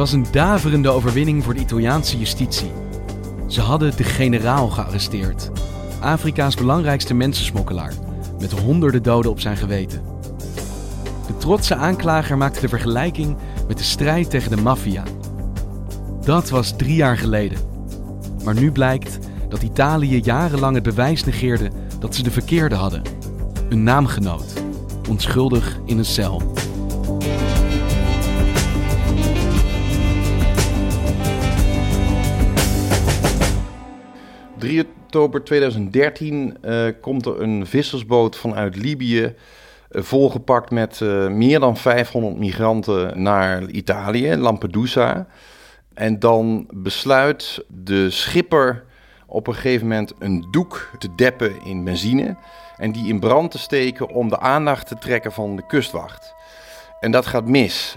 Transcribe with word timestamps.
Was 0.00 0.12
een 0.12 0.26
daverende 0.30 0.88
overwinning 0.88 1.44
voor 1.44 1.54
de 1.54 1.60
Italiaanse 1.60 2.18
justitie. 2.18 2.70
Ze 3.46 3.60
hadden 3.60 3.96
de 3.96 4.04
generaal 4.04 4.68
gearresteerd. 4.68 5.50
Afrika's 6.00 6.54
belangrijkste 6.54 7.14
mensensmokkelaar, 7.14 7.92
met 8.38 8.52
honderden 8.52 9.02
doden 9.02 9.30
op 9.30 9.40
zijn 9.40 9.56
geweten. 9.56 10.02
De 11.26 11.36
trotse 11.36 11.74
aanklager 11.74 12.36
maakte 12.36 12.60
de 12.60 12.68
vergelijking 12.68 13.36
met 13.68 13.78
de 13.78 13.84
strijd 13.84 14.30
tegen 14.30 14.50
de 14.50 14.62
maffia. 14.62 15.02
Dat 16.24 16.48
was 16.48 16.76
drie 16.76 16.94
jaar 16.94 17.18
geleden. 17.18 17.58
Maar 18.44 18.54
nu 18.54 18.72
blijkt 18.72 19.18
dat 19.48 19.62
Italië 19.62 20.20
jarenlang 20.22 20.74
het 20.74 20.84
bewijs 20.84 21.24
negeerde 21.24 21.70
dat 21.98 22.14
ze 22.14 22.22
de 22.22 22.30
verkeerde 22.30 22.74
hadden. 22.74 23.02
Een 23.68 23.82
naamgenoot, 23.82 24.52
onschuldig 25.08 25.78
in 25.84 25.98
een 25.98 26.04
cel. 26.04 26.52
3 34.60 34.86
oktober 35.04 35.44
2013 35.44 36.56
uh, 36.64 36.86
komt 37.00 37.26
er 37.26 37.40
een 37.40 37.66
vissersboot 37.66 38.36
vanuit 38.36 38.76
Libië, 38.76 39.34
uh, 39.90 40.02
volgepakt 40.02 40.70
met 40.70 41.00
uh, 41.00 41.28
meer 41.28 41.60
dan 41.60 41.76
500 41.76 42.38
migranten 42.38 43.22
naar 43.22 43.68
Italië, 43.68 44.36
Lampedusa. 44.36 45.26
En 45.94 46.18
dan 46.18 46.68
besluit 46.74 47.64
de 47.68 48.10
schipper 48.10 48.84
op 49.26 49.46
een 49.46 49.54
gegeven 49.54 49.88
moment 49.88 50.12
een 50.18 50.46
doek 50.50 50.90
te 50.98 51.14
deppen 51.14 51.64
in 51.64 51.84
benzine 51.84 52.36
en 52.76 52.92
die 52.92 53.08
in 53.08 53.20
brand 53.20 53.50
te 53.50 53.58
steken 53.58 54.08
om 54.08 54.28
de 54.28 54.40
aandacht 54.40 54.86
te 54.86 54.98
trekken 54.98 55.32
van 55.32 55.56
de 55.56 55.66
kustwacht. 55.66 56.34
En 57.00 57.10
dat 57.10 57.26
gaat 57.26 57.46
mis. 57.46 57.96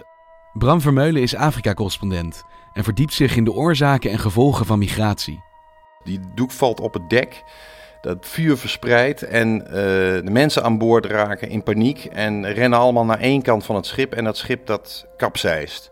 Bram 0.54 0.82
Vermeulen 0.82 1.22
is 1.22 1.36
Afrika-correspondent 1.36 2.44
en 2.74 2.84
verdiept 2.84 3.14
zich 3.14 3.36
in 3.36 3.44
de 3.44 3.54
oorzaken 3.54 4.12
en 4.12 4.20
gevolgen 4.20 4.66
van 4.66 4.80
migratie. 4.80 5.53
Die 6.04 6.20
doek 6.36 6.52
valt 6.52 6.80
op 6.80 6.94
het 6.94 7.10
dek. 7.10 7.44
Dat 8.02 8.18
vuur 8.22 8.58
verspreidt 8.58 9.22
en 9.22 9.62
uh, 9.66 9.74
de 9.74 10.32
mensen 10.32 10.64
aan 10.64 10.78
boord 10.78 11.06
raken 11.06 11.50
in 11.50 11.64
paniek 11.64 12.06
en 12.06 12.54
rennen 12.54 12.80
allemaal 12.80 13.06
naar 13.06 13.20
één 13.20 13.42
kant 13.42 13.66
van 13.66 13.76
het 13.76 13.86
schip 13.86 14.14
en 14.14 14.24
dat 14.24 14.38
schip 14.38 14.68
dat 14.68 15.06
kapseist. 15.18 15.90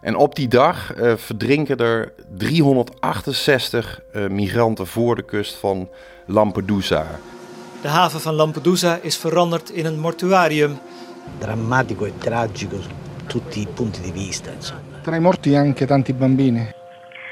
En 0.00 0.16
op 0.16 0.34
die 0.34 0.48
dag 0.48 0.96
uh, 0.96 1.12
verdrinken 1.16 1.76
er 1.76 2.12
368 2.36 4.00
uh, 4.12 4.28
migranten 4.28 4.86
voor 4.86 5.16
de 5.16 5.22
kust 5.22 5.54
van 5.54 5.88
Lampedusa. 6.26 7.06
De 7.82 7.88
haven 7.88 8.20
van 8.20 8.34
Lampedusa 8.34 8.98
is 9.02 9.16
veranderd 9.16 9.70
in 9.70 9.86
een 9.86 9.98
mortuarium. 9.98 10.78
Drammatico 11.38 12.04
e 12.04 12.12
tragico 12.18 12.76
su 12.80 12.88
tutti 13.26 13.60
i 13.60 13.66
punti 13.74 14.00
di 14.00 14.12
vista. 14.12 14.50
Insomma. 14.50 14.82
Tra 15.02 15.16
i 15.16 15.20
morti 15.20 15.54
anche 15.54 15.86
tanti 15.86 16.12
bambini. 16.12 16.79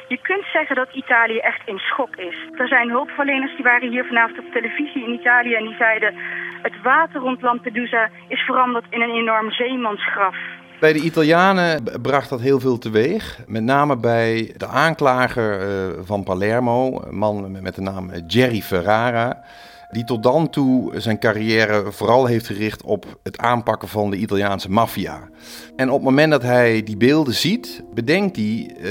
Je 0.08 0.18
kunt 0.22 0.44
zeggen 0.52 0.76
dat 0.76 0.88
Italië 0.92 1.38
echt 1.38 1.62
in 1.64 1.78
schok 1.78 2.16
is. 2.16 2.36
Er 2.56 2.68
zijn 2.68 2.90
hulpverleners 2.90 3.54
die 3.54 3.64
waren 3.64 3.90
hier 3.90 4.04
vanavond 4.04 4.38
op 4.38 4.52
televisie 4.52 5.04
in 5.04 5.12
Italië 5.20 5.54
en 5.54 5.64
die 5.64 5.76
zeiden... 5.76 6.14
het 6.62 6.82
water 6.82 7.20
rond 7.20 7.42
Lampedusa 7.42 8.10
is 8.28 8.40
veranderd 8.40 8.84
in 8.90 9.00
een 9.00 9.14
enorm 9.14 9.50
zeemansgraf. 9.50 10.36
Bij 10.80 10.92
de 10.92 11.02
Italianen 11.02 11.82
bracht 12.02 12.30
dat 12.30 12.40
heel 12.40 12.60
veel 12.60 12.78
teweeg. 12.78 13.38
Met 13.46 13.62
name 13.62 13.96
bij 13.96 14.54
de 14.56 14.66
aanklager 14.66 15.60
uh, 15.60 16.04
van 16.04 16.22
Palermo, 16.22 17.02
een 17.02 17.18
man 17.18 17.62
met 17.62 17.74
de 17.74 17.82
naam 17.82 18.10
Jerry 18.26 18.60
Ferrara 18.60 19.42
die 19.90 20.04
tot 20.04 20.22
dan 20.22 20.50
toe 20.50 21.00
zijn 21.00 21.18
carrière 21.18 21.92
vooral 21.92 22.26
heeft 22.26 22.46
gericht 22.46 22.82
op 22.82 23.18
het 23.22 23.38
aanpakken 23.38 23.88
van 23.88 24.10
de 24.10 24.16
Italiaanse 24.16 24.70
maffia. 24.70 25.28
En 25.76 25.88
op 25.88 25.94
het 25.94 26.04
moment 26.04 26.30
dat 26.30 26.42
hij 26.42 26.82
die 26.82 26.96
beelden 26.96 27.34
ziet, 27.34 27.82
bedenkt 27.94 28.36
hij, 28.36 28.76
uh, 28.80 28.90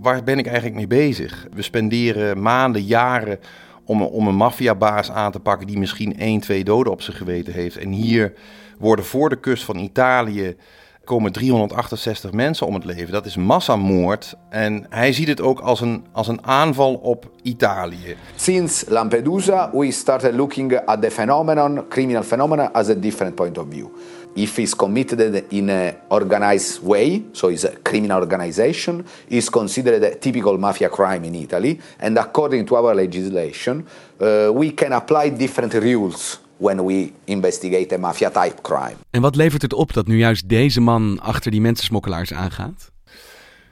waar 0.00 0.24
ben 0.24 0.38
ik 0.38 0.46
eigenlijk 0.46 0.76
mee 0.76 0.86
bezig? 0.86 1.46
We 1.52 1.62
spenderen 1.62 2.42
maanden, 2.42 2.82
jaren 2.82 3.38
om, 3.84 4.02
om 4.02 4.26
een 4.26 4.36
maffiabaas 4.36 5.10
aan 5.10 5.32
te 5.32 5.40
pakken 5.40 5.66
die 5.66 5.78
misschien 5.78 6.18
één, 6.18 6.40
twee 6.40 6.64
doden 6.64 6.92
op 6.92 7.02
zijn 7.02 7.16
geweten 7.16 7.52
heeft. 7.52 7.76
En 7.76 7.90
hier 7.90 8.32
worden 8.78 9.04
voor 9.04 9.28
de 9.28 9.40
kust 9.40 9.64
van 9.64 9.76
Italië 9.76 10.56
komen 11.04 11.32
368 11.32 12.32
mensen 12.32 12.66
om 12.66 12.74
het 12.74 12.84
leven. 12.84 13.12
Dat 13.12 13.26
is 13.26 13.36
massamoord. 13.36 14.34
En 14.48 14.86
hij 14.88 15.12
ziet 15.12 15.28
het 15.28 15.40
ook 15.40 15.60
als 15.60 15.80
een, 15.80 16.04
als 16.12 16.28
een 16.28 16.46
aanval 16.46 16.94
op 16.94 17.30
Italië. 17.42 18.16
Since 18.36 18.84
Lampedusa, 18.88 19.70
we 19.72 19.90
started 19.90 20.34
looking 20.34 20.80
at 20.84 21.02
the 21.02 21.10
phenomenon, 21.10 21.88
criminal 21.88 22.22
phenomenon, 22.22 22.72
as 22.72 22.88
a 22.88 22.94
different 22.94 23.34
point 23.34 23.58
of 23.58 23.66
view. 23.70 23.88
If 24.34 24.58
it's 24.58 24.76
committed 24.76 25.42
in 25.48 25.68
an 25.68 25.94
organized 26.08 26.80
way, 26.82 27.24
so 27.32 27.48
it's 27.48 27.64
a 27.64 27.72
criminal 27.82 28.20
organization, 28.20 29.04
is 29.28 29.50
considered 29.50 30.02
a 30.02 30.14
typical 30.14 30.58
mafia 30.58 30.88
crime 30.88 31.26
in 31.26 31.34
Italy. 31.34 31.78
And 31.98 32.18
according 32.18 32.66
to 32.66 32.76
our 32.76 32.94
legislation, 32.94 33.86
uh, 34.20 34.50
we 34.54 34.72
can 34.74 34.92
apply 34.92 35.30
different 35.30 35.74
rules 35.74 36.38
when 36.62 36.84
we 36.84 37.12
investigate 37.24 37.94
a 37.94 37.98
mafia 37.98 38.30
type 38.30 38.62
crime. 38.62 38.96
En 39.10 39.20
wat 39.20 39.36
levert 39.36 39.62
het 39.62 39.72
op 39.72 39.92
dat 39.92 40.06
nu 40.06 40.18
juist 40.18 40.48
deze 40.48 40.80
man 40.80 41.20
achter 41.20 41.50
die 41.50 41.60
mensensmokkelaars 41.60 42.32
aangaat? 42.32 42.90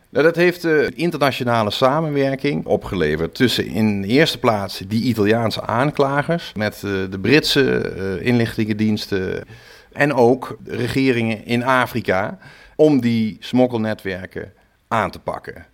Nou, 0.09 0.25
dat 0.25 0.37
heeft 0.37 0.63
de 0.63 0.93
internationale 0.95 1.71
samenwerking 1.71 2.67
opgeleverd 2.67 3.35
tussen 3.35 3.67
in 3.67 4.03
de 4.03 4.09
eerste 4.09 4.39
plaats 4.39 4.79
die 4.79 5.03
Italiaanse 5.03 5.67
aanklagers 5.67 6.53
met 6.55 6.75
uh, 6.75 7.11
de 7.11 7.19
Britse 7.21 7.95
uh, 7.97 8.27
inlichtingendiensten 8.27 9.45
en 9.93 10.15
ook 10.15 10.57
regeringen 10.65 11.45
in 11.45 11.65
Afrika 11.65 12.39
om 12.77 13.01
die 13.01 13.37
smokkelnetwerken 13.41 14.53
aan 14.89 15.11
te 15.11 15.19
pakken. 15.19 15.67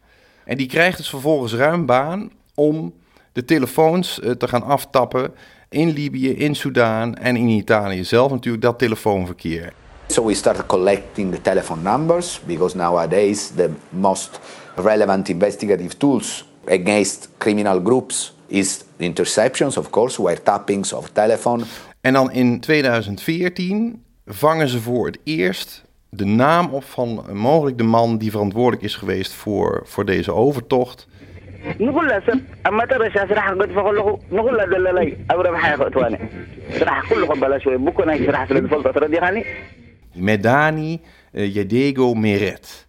En 0.44 0.56
die 0.56 0.66
krijgt 0.66 0.96
dus 0.96 1.08
vervolgens 1.08 1.54
ruim 1.54 1.86
baan 1.86 2.30
om 2.54 2.94
de 3.32 3.44
telefoons 3.44 4.20
te 4.38 4.48
gaan 4.48 4.62
aftappen 4.62 5.32
in 5.68 5.88
Libië, 5.88 6.30
in 6.30 6.54
Soudaan 6.54 7.16
en 7.16 7.36
in 7.36 7.48
Italië 7.48 8.04
zelf 8.04 8.30
natuurlijk 8.30 8.62
dat 8.62 8.78
telefoonverkeer. 8.78 9.72
So 10.06 10.24
we 10.24 10.34
started 10.34 10.66
collecting 10.66 11.32
the 11.32 11.40
telephone 11.40 11.82
numbers 11.82 12.40
because 12.46 12.76
nowadays 12.76 13.50
the 13.56 13.70
most 13.88 14.40
relevant 14.74 15.28
investigative 15.28 15.96
tools 15.96 16.48
against 16.68 17.28
criminal 17.38 17.80
groups 17.80 18.34
is 18.46 18.84
interceptions, 18.96 19.76
of 19.76 19.90
course, 19.90 20.22
wiretappings 20.22 20.92
of 20.92 21.10
telephone. 21.10 21.64
En 22.00 22.12
dan 22.12 22.32
in 22.32 22.60
2014 22.60 24.02
vangen 24.26 24.68
ze 24.68 24.80
voor 24.80 25.06
het 25.06 25.18
eerst 25.24 25.84
de 26.08 26.24
naam 26.24 26.74
op 26.74 26.84
van 26.84 27.24
mogelijk 27.32 27.78
de 27.78 27.84
man 27.84 28.18
die 28.18 28.30
verantwoordelijk 28.30 28.82
is 28.82 28.94
geweest 28.94 29.32
voor, 29.32 29.82
voor 29.84 30.04
deze 30.04 30.32
overtocht. 30.32 31.06
نقول 31.80 32.08
له 32.08 32.20
سب 32.26 32.40
أما 32.66 32.84
ترى 32.84 33.10
شرح 33.10 33.50
قد 33.50 33.72
فقول 33.72 34.18
نقول 34.32 34.56
له 34.56 34.64
دلالي 34.64 35.16
ابرا 35.30 35.50
بحاجه 35.50 35.88
اخواني 35.88 36.18
شرح 36.78 37.10
كلكم 37.10 37.40
بلا 37.40 37.58
شوي 37.58 37.76
بكون 37.76 38.26
شرح 38.26 38.44
في 38.44 38.58
الفلطه 38.58 38.92
تردي 38.92 39.44
Medani 40.16 41.00
uh, 41.34 41.54
Jedego 41.54 42.14
Meret. 42.14 42.86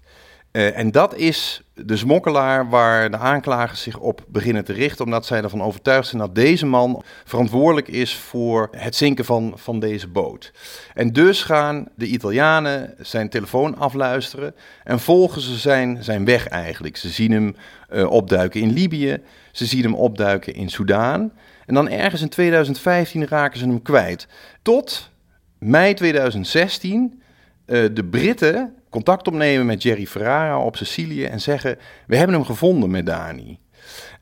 Uh, 0.51 0.77
en 0.77 0.91
dat 0.91 1.15
is 1.15 1.61
de 1.85 1.97
smokkelaar 1.97 2.69
waar 2.69 3.11
de 3.11 3.17
aanklagers 3.17 3.81
zich 3.81 3.97
op 3.97 4.25
beginnen 4.27 4.65
te 4.65 4.73
richten, 4.73 5.05
omdat 5.05 5.25
zij 5.25 5.41
ervan 5.41 5.61
overtuigd 5.61 6.07
zijn 6.07 6.21
dat 6.21 6.35
deze 6.35 6.65
man 6.65 7.03
verantwoordelijk 7.25 7.87
is 7.87 8.15
voor 8.15 8.67
het 8.71 8.95
zinken 8.95 9.25
van, 9.25 9.53
van 9.55 9.79
deze 9.79 10.07
boot. 10.07 10.51
En 10.93 11.13
dus 11.13 11.43
gaan 11.43 11.87
de 11.95 12.05
Italianen 12.05 12.93
zijn 12.99 13.29
telefoon 13.29 13.77
afluisteren 13.77 14.55
en 14.83 14.99
volgen 14.99 15.41
ze 15.41 15.55
zijn, 15.55 16.03
zijn 16.03 16.25
weg 16.25 16.47
eigenlijk. 16.47 16.97
Ze 16.97 17.09
zien 17.09 17.31
hem 17.31 17.55
uh, 17.93 18.11
opduiken 18.11 18.61
in 18.61 18.73
Libië, 18.73 19.17
ze 19.51 19.65
zien 19.65 19.83
hem 19.83 19.95
opduiken 19.95 20.53
in 20.53 20.69
Soudaan. 20.69 21.31
En 21.65 21.73
dan 21.73 21.89
ergens 21.89 22.21
in 22.21 22.29
2015 22.29 23.27
raken 23.27 23.59
ze 23.59 23.65
hem 23.65 23.81
kwijt. 23.81 24.27
Tot 24.61 25.11
mei 25.57 25.93
2016 25.93 27.21
uh, 27.65 27.85
de 27.93 28.05
Britten 28.05 28.76
contact 28.89 29.27
opnemen 29.27 29.65
met 29.65 29.83
Jerry 29.83 30.05
Ferrara 30.05 30.59
op 30.59 30.77
Sicilië 30.77 31.25
en 31.25 31.41
zeggen: 31.41 31.77
We 32.07 32.17
hebben 32.17 32.35
hem 32.35 32.45
gevonden 32.45 32.91
met 32.91 33.05
Dani. 33.05 33.59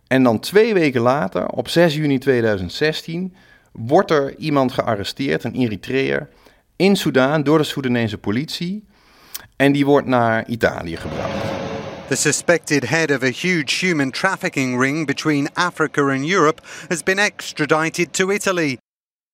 En 0.08 0.24
dan 0.24 0.40
twee 0.40 0.74
weken 0.74 1.02
later, 1.02 1.48
op 1.48 1.68
6 1.68 1.96
juni 1.96 2.18
2016, 2.18 3.36
wordt 3.72 4.12
er 4.12 4.36
iemand 4.38 4.72
gearresteerd, 4.72 5.44
een 5.44 5.56
Eritreër, 5.56 6.30
in 6.76 6.96
Soudaan 6.96 7.44
door 7.44 7.58
de 7.58 7.64
Soedanese 7.64 8.18
politie. 8.18 8.84
En 9.56 9.72
die 9.72 9.86
wordt 9.86 10.08
naar 10.08 10.48
Italië 10.48 10.98
gebracht. 10.98 11.54
The 12.08 12.16
suspected 12.16 12.90
head 12.90 13.12
of 13.12 13.24
a 13.24 13.32
huge 13.32 13.86
human 13.86 14.12
trafficking 14.12 14.80
ring 14.80 15.06
between 15.06 15.50
Africa 15.54 16.02
and 16.02 16.30
Europe 16.30 16.62
has 16.88 17.04
been 17.04 17.20
extradited 17.20 18.14
to 18.14 18.32
Italy. 18.32 18.78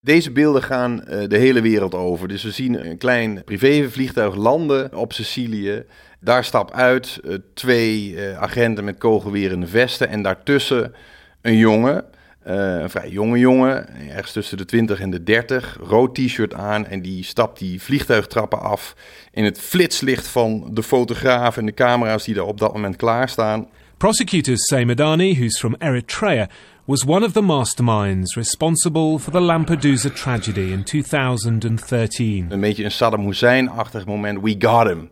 Deze 0.04 0.30
beelden 0.30 0.62
gaan 0.62 1.02
uh, 1.08 1.28
de 1.28 1.36
hele 1.36 1.60
wereld 1.60 1.94
over. 1.94 2.28
Dus 2.28 2.42
we 2.42 2.50
zien 2.50 2.86
een 2.86 2.98
klein 2.98 3.44
privévliegtuig 3.44 4.34
landen 4.34 4.94
op 4.94 5.12
Sicilië. 5.12 5.84
Daar 6.20 6.44
stap 6.44 6.72
uit 6.72 7.20
uh, 7.24 7.34
twee 7.54 8.10
uh, 8.10 8.38
agenten 8.38 8.84
met 8.84 8.98
kogelwerende 8.98 9.66
vesten 9.66 10.08
en 10.08 10.22
daartussen 10.22 10.94
een 11.40 11.56
jongen. 11.56 12.04
een 12.42 12.90
vrij 12.90 13.08
jonge 13.08 13.38
jongen, 13.38 13.88
ergens 14.10 14.32
tussen 14.32 14.56
de 14.56 14.64
20 14.64 15.00
en 15.00 15.10
de 15.10 15.22
30, 15.22 15.78
rood 15.82 16.14
t-shirt 16.14 16.54
aan 16.54 16.86
en 16.86 17.02
die 17.02 17.24
stapt 17.24 17.58
die 17.58 17.82
vliegtuigtrappen 17.82 18.60
af 18.60 18.94
in 19.32 19.44
het 19.44 19.60
flitslicht 19.60 20.26
van 20.26 20.70
de 20.72 20.82
fotograaf 20.82 21.56
en 21.56 21.66
de 21.66 21.74
camera's 21.74 22.24
die 22.24 22.34
er 22.34 22.44
op 22.44 22.58
dat 22.58 22.72
moment 22.72 22.96
klaarstaan. 22.96 23.68
Prosecutors 24.02 24.68
say 24.68 24.82
Madani, 24.82 25.36
who's 25.36 25.56
from 25.60 25.76
Eritrea, 25.76 26.48
was 26.88 27.04
one 27.04 27.22
of 27.22 27.34
the 27.34 27.40
masterminds 27.40 28.34
responsible 28.36 29.20
for 29.20 29.30
the 29.30 29.40
Lampedusa 29.40 30.12
tragedy 30.12 30.72
in 30.72 30.82
2013. 30.82 32.50
Een 32.50 32.60
beetje 32.60 32.84
een 32.84 32.90
Saddam 32.90 33.24
Hussein-achtig 33.24 34.06
moment. 34.06 34.42
We 34.42 34.56
got 34.58 34.86
him. 34.86 35.10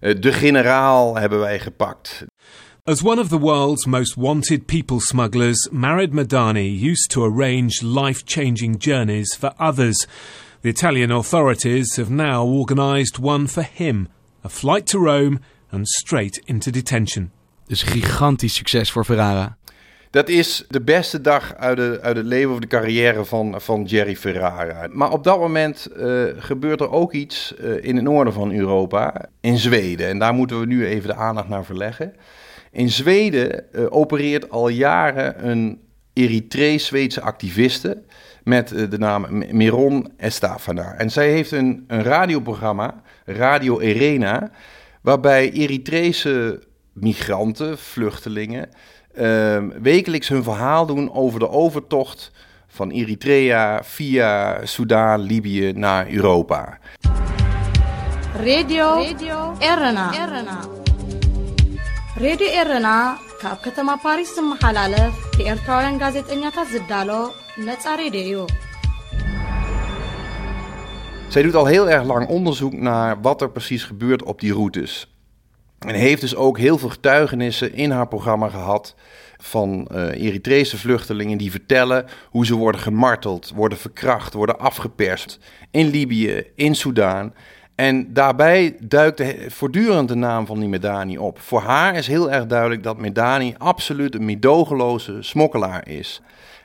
Uh, 0.00 0.14
de 0.20 0.32
generaal 0.32 1.16
hebben 1.16 1.38
wij 1.38 1.58
gepakt. 1.58 2.24
As 2.84 3.02
one 3.02 3.20
of 3.20 3.28
the 3.28 3.38
world's 3.38 3.86
most 3.86 4.16
wanted 4.16 4.66
people 4.66 5.00
smugglers, 5.00 5.68
Marid 5.70 6.12
Madani 6.12 6.90
used 6.90 7.10
to 7.10 7.24
arrange 7.24 7.82
life-changing 7.82 8.78
journeys 8.78 9.36
for 9.36 9.52
others. 9.56 10.06
The 10.62 10.68
Italian 10.68 11.10
authorities 11.10 11.96
have 11.96 12.10
now 12.10 12.44
organised 12.44 13.20
one 13.20 13.46
for 13.46 13.62
him, 13.62 14.08
a 14.42 14.48
flight 14.48 14.86
to 14.86 14.98
Rome 14.98 15.38
and 15.70 15.86
straight 15.86 16.40
into 16.46 16.72
detention. 16.72 17.30
Dus 17.72 17.82
gigantisch 17.82 18.54
succes 18.54 18.90
voor 18.90 19.04
Ferrara. 19.04 19.56
Dat 20.10 20.28
is 20.28 20.64
de 20.68 20.80
beste 20.80 21.20
dag 21.20 21.54
uit, 21.54 21.76
de, 21.76 21.98
uit 22.02 22.16
het 22.16 22.26
leven 22.26 22.52
of 22.52 22.58
de 22.58 22.66
carrière 22.66 23.24
van, 23.24 23.60
van 23.60 23.84
Jerry 23.84 24.16
Ferrara. 24.16 24.88
Maar 24.90 25.10
op 25.10 25.24
dat 25.24 25.38
moment 25.38 25.88
uh, 25.96 26.24
gebeurt 26.36 26.80
er 26.80 26.90
ook 26.90 27.12
iets 27.12 27.54
uh, 27.60 27.84
in 27.84 27.94
het 27.94 28.04
noorden 28.04 28.32
van 28.32 28.52
Europa, 28.52 29.26
in 29.40 29.58
Zweden. 29.58 30.08
En 30.08 30.18
daar 30.18 30.34
moeten 30.34 30.60
we 30.60 30.66
nu 30.66 30.86
even 30.86 31.08
de 31.08 31.14
aandacht 31.14 31.48
naar 31.48 31.64
verleggen. 31.64 32.14
In 32.70 32.90
Zweden 32.90 33.64
uh, 33.72 33.86
opereert 33.88 34.50
al 34.50 34.68
jaren 34.68 35.48
een 35.48 35.80
Eritrees-Zweedse 36.12 37.20
activiste 37.20 38.02
met 38.44 38.68
de 38.68 38.98
naam 38.98 39.26
Miron 39.50 40.12
Estafana. 40.16 40.94
En 40.94 41.10
zij 41.10 41.30
heeft 41.30 41.50
een, 41.50 41.84
een 41.86 42.02
radioprogramma, 42.02 43.02
Radio 43.24 43.76
Arena, 43.76 44.50
waarbij 45.02 45.52
Eritrese 45.52 46.70
migranten, 46.93 47.77
vluchtelingen, 47.77 48.69
uh, 49.15 49.57
wekelijks 49.81 50.27
hun 50.27 50.43
verhaal 50.43 50.85
doen 50.85 51.13
over 51.13 51.39
de 51.39 51.49
overtocht 51.49 52.31
van 52.67 52.89
Eritrea 52.89 53.83
via 53.83 54.59
Soudaan, 54.65 55.21
Libië 55.21 55.71
naar 55.75 56.09
Europa. 56.09 56.79
Radio, 58.43 59.03
Radio 59.03 59.55
Erna. 59.59 60.13
Erna. 60.13 60.59
Radio 62.15 62.47
Erna 62.47 63.17
ካብ 63.41 63.57
ከተማ 63.65 63.89
ፓሪስ 64.03 64.29
ዝመሓላለፍ 64.35 65.17
ብኤርትራውያን 65.35 65.99
ጋዜጠኛታት 66.03 66.69
ዝዳሎ 66.73 67.11
ነፃ 67.67 67.83
ሬድዮ 67.99 68.23
እዩ 68.29 68.37
Zij 71.33 71.41
doet 71.45 71.57
al 71.61 71.67
heel 71.73 71.87
erg 71.95 72.03
lang 72.11 72.25
onderzoek 72.37 72.75
naar 72.87 73.11
wat 73.27 73.41
er 73.41 73.51
precies 73.57 73.83
gebeurt 73.89 74.23
op 74.31 74.37
die 74.43 74.53
routes. 74.59 74.93
En 75.86 75.94
heeft 75.94 76.20
dus 76.20 76.34
ook 76.34 76.58
heel 76.58 76.78
veel 76.78 76.88
getuigenissen 76.88 77.74
in 77.74 77.90
haar 77.90 78.08
programma 78.08 78.48
gehad 78.48 78.94
van 79.36 79.88
uh, 79.92 80.24
Eritrese 80.24 80.78
vluchtelingen 80.78 81.38
die 81.38 81.50
vertellen 81.50 82.04
hoe 82.30 82.46
ze 82.46 82.54
worden 82.54 82.80
gemarteld, 82.80 83.52
worden 83.54 83.78
verkracht, 83.78 84.32
worden 84.34 84.58
afgeperst 84.58 85.38
in 85.70 85.86
Libië, 85.86 86.44
in 86.54 86.74
Soudaan. 86.74 87.34
En 87.74 88.12
daarbij 88.12 88.76
duikt 88.80 89.22
voortdurend 89.48 90.08
de 90.08 90.14
naam 90.14 90.46
van 90.46 90.58
die 90.58 90.68
Medani 90.68 91.18
op. 91.18 91.40
Voor 91.40 91.60
haar 91.60 91.94
is 91.94 92.06
heel 92.06 92.30
erg 92.30 92.46
duidelijk 92.46 92.82
dat 92.82 92.98
Medani 92.98 93.54
absoluut 93.58 94.14
een 94.14 94.24
medogeloze 94.24 95.16
smokkelaar 95.20 95.88
is. 95.88 96.20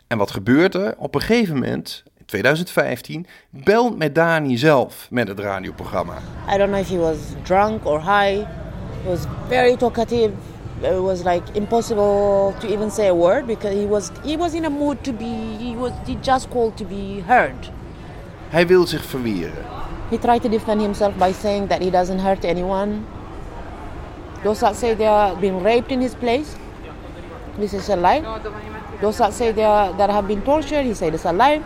En 0.07 0.17
wat 0.17 0.31
gebeurt 0.31 0.75
er? 0.75 0.95
Op 0.97 1.15
een 1.15 1.21
gegeven 1.21 1.53
moment, 1.53 2.03
in 2.17 2.25
2015, 2.25 3.25
belt 3.49 3.97
Medani 3.97 4.57
zelf 4.57 5.07
met 5.09 5.27
het 5.27 5.39
radioprogramma. 5.39 6.17
I 6.53 6.57
don't 6.57 6.69
know 6.69 6.81
if 6.81 6.89
he 6.89 6.97
was 6.97 7.17
drunk 7.43 7.85
or 7.85 7.99
high. 7.99 8.66
He 9.07 9.11
was 9.11 9.25
very 9.47 9.77
talkative. 9.77 10.35
It 10.83 11.01
was 11.01 11.23
like 11.23 11.55
impossible 11.55 12.53
to 12.59 12.67
even 12.67 12.91
say 12.91 13.07
a 13.07 13.15
word 13.15 13.47
because 13.47 13.73
he 13.73 13.85
was 13.85 14.11
he 14.21 14.35
was 14.35 14.53
in 14.53 14.65
a 14.65 14.69
mood 14.69 15.01
to 15.05 15.13
be 15.13 15.55
he 15.55 15.77
was 15.77 15.93
he 16.05 16.15
just 16.15 16.49
called 16.49 16.75
to 16.75 16.83
be 16.83 17.21
heard. 17.21 17.71
Hij 18.51 18.67
wil 18.67 18.85
zich 18.85 19.01
verweren. 19.01 19.63
He 20.09 20.17
tried 20.17 20.41
to 20.41 20.49
defend 20.49 20.81
himself 20.81 21.17
by 21.17 21.31
saying 21.31 21.67
that 21.67 21.81
he 21.81 21.89
doesn't 21.89 22.19
hurt 22.19 22.43
anyone. 22.43 23.07
Those 24.43 24.59
that 24.59 24.75
say 24.75 24.93
they 24.93 25.07
are 25.07 25.37
being 25.37 25.63
raped 25.63 25.89
in 25.89 26.01
his 26.01 26.13
place, 26.13 26.57
this 27.57 27.73
is 27.73 27.87
a 27.87 27.95
lie. 27.95 28.19
Those 28.99 29.19
that 29.19 29.31
say 29.31 29.53
they 29.53 29.63
are, 29.63 29.93
that 29.93 30.09
have 30.09 30.27
been 30.27 30.41
tortured, 30.41 30.83
he 30.83 30.93
said 30.93 31.13
it's 31.13 31.23
a 31.23 31.31
lie. 31.31 31.63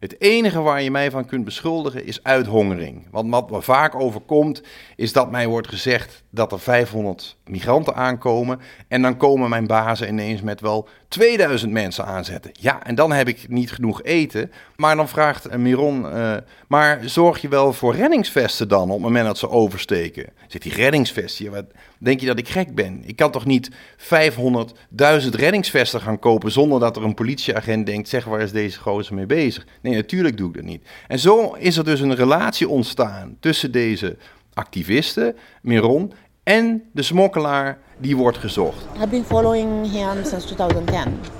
Het 0.00 0.20
enige 0.20 0.60
waar 0.60 0.82
je 0.82 0.90
mij 0.90 1.10
van 1.10 1.24
kunt 1.24 1.44
beschuldigen 1.44 2.06
is 2.06 2.22
uithongering. 2.22 3.06
Want 3.10 3.30
wat 3.30 3.50
me 3.50 3.62
vaak 3.62 3.94
overkomt, 3.94 4.62
is 4.96 5.12
dat 5.12 5.30
mij 5.30 5.46
wordt 5.46 5.68
gezegd 5.68 6.22
dat 6.30 6.52
er 6.52 6.60
500 6.60 7.36
migranten 7.44 7.94
aankomen. 7.94 8.60
En 8.88 9.02
dan 9.02 9.16
komen 9.16 9.48
mijn 9.48 9.66
bazen 9.66 10.08
ineens 10.08 10.42
met 10.42 10.60
wel 10.60 10.88
2000 11.08 11.72
mensen 11.72 12.04
aanzetten. 12.04 12.50
Ja, 12.52 12.84
en 12.84 12.94
dan 12.94 13.12
heb 13.12 13.28
ik 13.28 13.48
niet 13.48 13.72
genoeg 13.72 14.02
eten. 14.02 14.52
Maar 14.76 14.96
dan 14.96 15.08
vraagt 15.08 15.56
Miron, 15.56 16.04
uh, 16.04 16.36
maar 16.68 16.98
zorg 17.04 17.40
je 17.40 17.48
wel 17.48 17.72
voor 17.72 17.94
reddingsvesten 17.94 18.68
dan 18.68 18.82
op 18.82 18.90
het 18.90 19.00
moment 19.00 19.26
dat 19.26 19.38
ze 19.38 19.50
oversteken? 19.50 20.26
Zit 20.46 20.62
die 20.62 20.74
reddingsvesten, 20.74 21.50
wat 21.50 21.64
denk 22.00 22.20
je 22.20 22.26
dat 22.26 22.38
ik 22.38 22.48
gek 22.48 22.74
ben? 22.74 23.02
Ik 23.04 23.16
kan 23.16 23.30
toch 23.30 23.46
niet 23.46 23.70
500.000 23.98 25.28
reddingsvesten 25.30 26.00
gaan 26.00 26.18
kopen 26.18 26.52
zonder 26.52 26.80
dat 26.80 26.96
er 26.96 27.04
een 27.04 27.14
politieagent 27.14 27.86
denkt, 27.86 28.08
zeg 28.08 28.24
waar 28.24 28.40
is 28.40 28.52
deze 28.52 28.78
gozer 28.78 29.14
mee 29.14 29.26
bezig? 29.26 29.66
Nee, 29.82 29.94
natuurlijk 29.94 30.36
doe 30.36 30.48
ik 30.48 30.54
dat 30.54 30.64
niet. 30.64 30.88
En 31.08 31.18
zo 31.18 31.52
is 31.52 31.76
er 31.76 31.84
dus 31.84 32.00
een 32.00 32.14
relatie 32.14 32.68
ontstaan 32.68 33.36
tussen 33.40 33.72
deze 33.72 34.16
activisten, 34.54 35.36
Miron, 35.62 36.12
en 36.42 36.82
de 36.92 37.02
smokkelaar 37.02 37.78
die 37.98 38.16
wordt 38.16 38.38
gezocht. 38.38 38.84
I've 38.96 39.08
been 39.08 39.24
following 39.24 39.90
him 39.92 40.24
since 40.24 40.46
2010. 40.46 41.39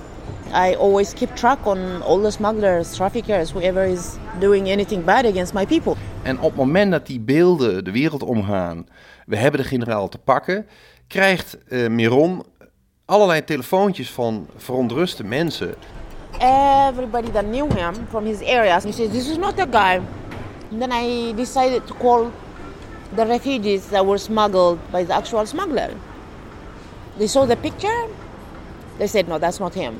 I 0.53 0.75
always 0.75 1.13
keep 1.13 1.35
track 1.35 1.67
on 1.67 2.03
all 2.03 2.23
the 2.23 2.31
smugglers, 2.31 2.95
traffickers, 2.95 3.53
whoever 3.53 3.85
is 3.85 4.17
doing 4.39 4.69
anything 4.69 5.05
bad 5.05 5.25
against 5.25 5.55
my 5.55 5.67
people. 5.67 5.95
En 6.23 6.39
op 6.39 6.45
het 6.45 6.57
moment 6.57 6.91
dat 6.91 7.07
die 7.07 7.21
beelden 7.21 7.85
de 7.85 7.93
wereld 7.93 8.23
omgaan, 8.23 8.87
we 9.27 9.37
hebben 9.37 9.61
de 9.61 9.67
generaal 9.67 10.09
te 10.09 10.19
pakken, 10.19 10.67
krijgt 11.07 11.59
uh, 11.69 11.89
Miron 11.89 12.43
allerlei 13.05 13.45
telefoontjes 13.45 14.11
van 14.11 14.47
verontruste 14.57 15.25
mensen. 15.25 15.75
Everybody 16.39 17.31
that 17.31 17.45
knew 17.45 17.73
him 17.73 17.95
from 18.09 18.25
his 18.25 18.41
area, 18.43 18.81
he 18.81 18.93
said, 18.93 19.11
this 19.13 19.29
is 19.29 19.37
not 19.37 19.59
a 19.59 19.67
guy. 19.71 20.01
And 20.71 20.81
then 20.81 20.93
I 20.93 21.33
decided 21.35 21.87
to 21.87 21.95
call 21.95 22.31
the 23.15 23.25
refugees 23.25 23.89
that 23.89 24.05
were 24.05 24.19
smuggled 24.19 24.79
by 24.91 25.05
the 25.05 25.13
actual 25.13 25.47
smuggler. 25.47 25.91
They 27.17 27.27
saw 27.27 27.47
the 27.47 27.57
picture. 27.57 28.07
They 28.99 29.07
said, 29.07 29.29
no, 29.29 29.39
that's 29.39 29.59
not 29.59 29.75
him. 29.75 29.95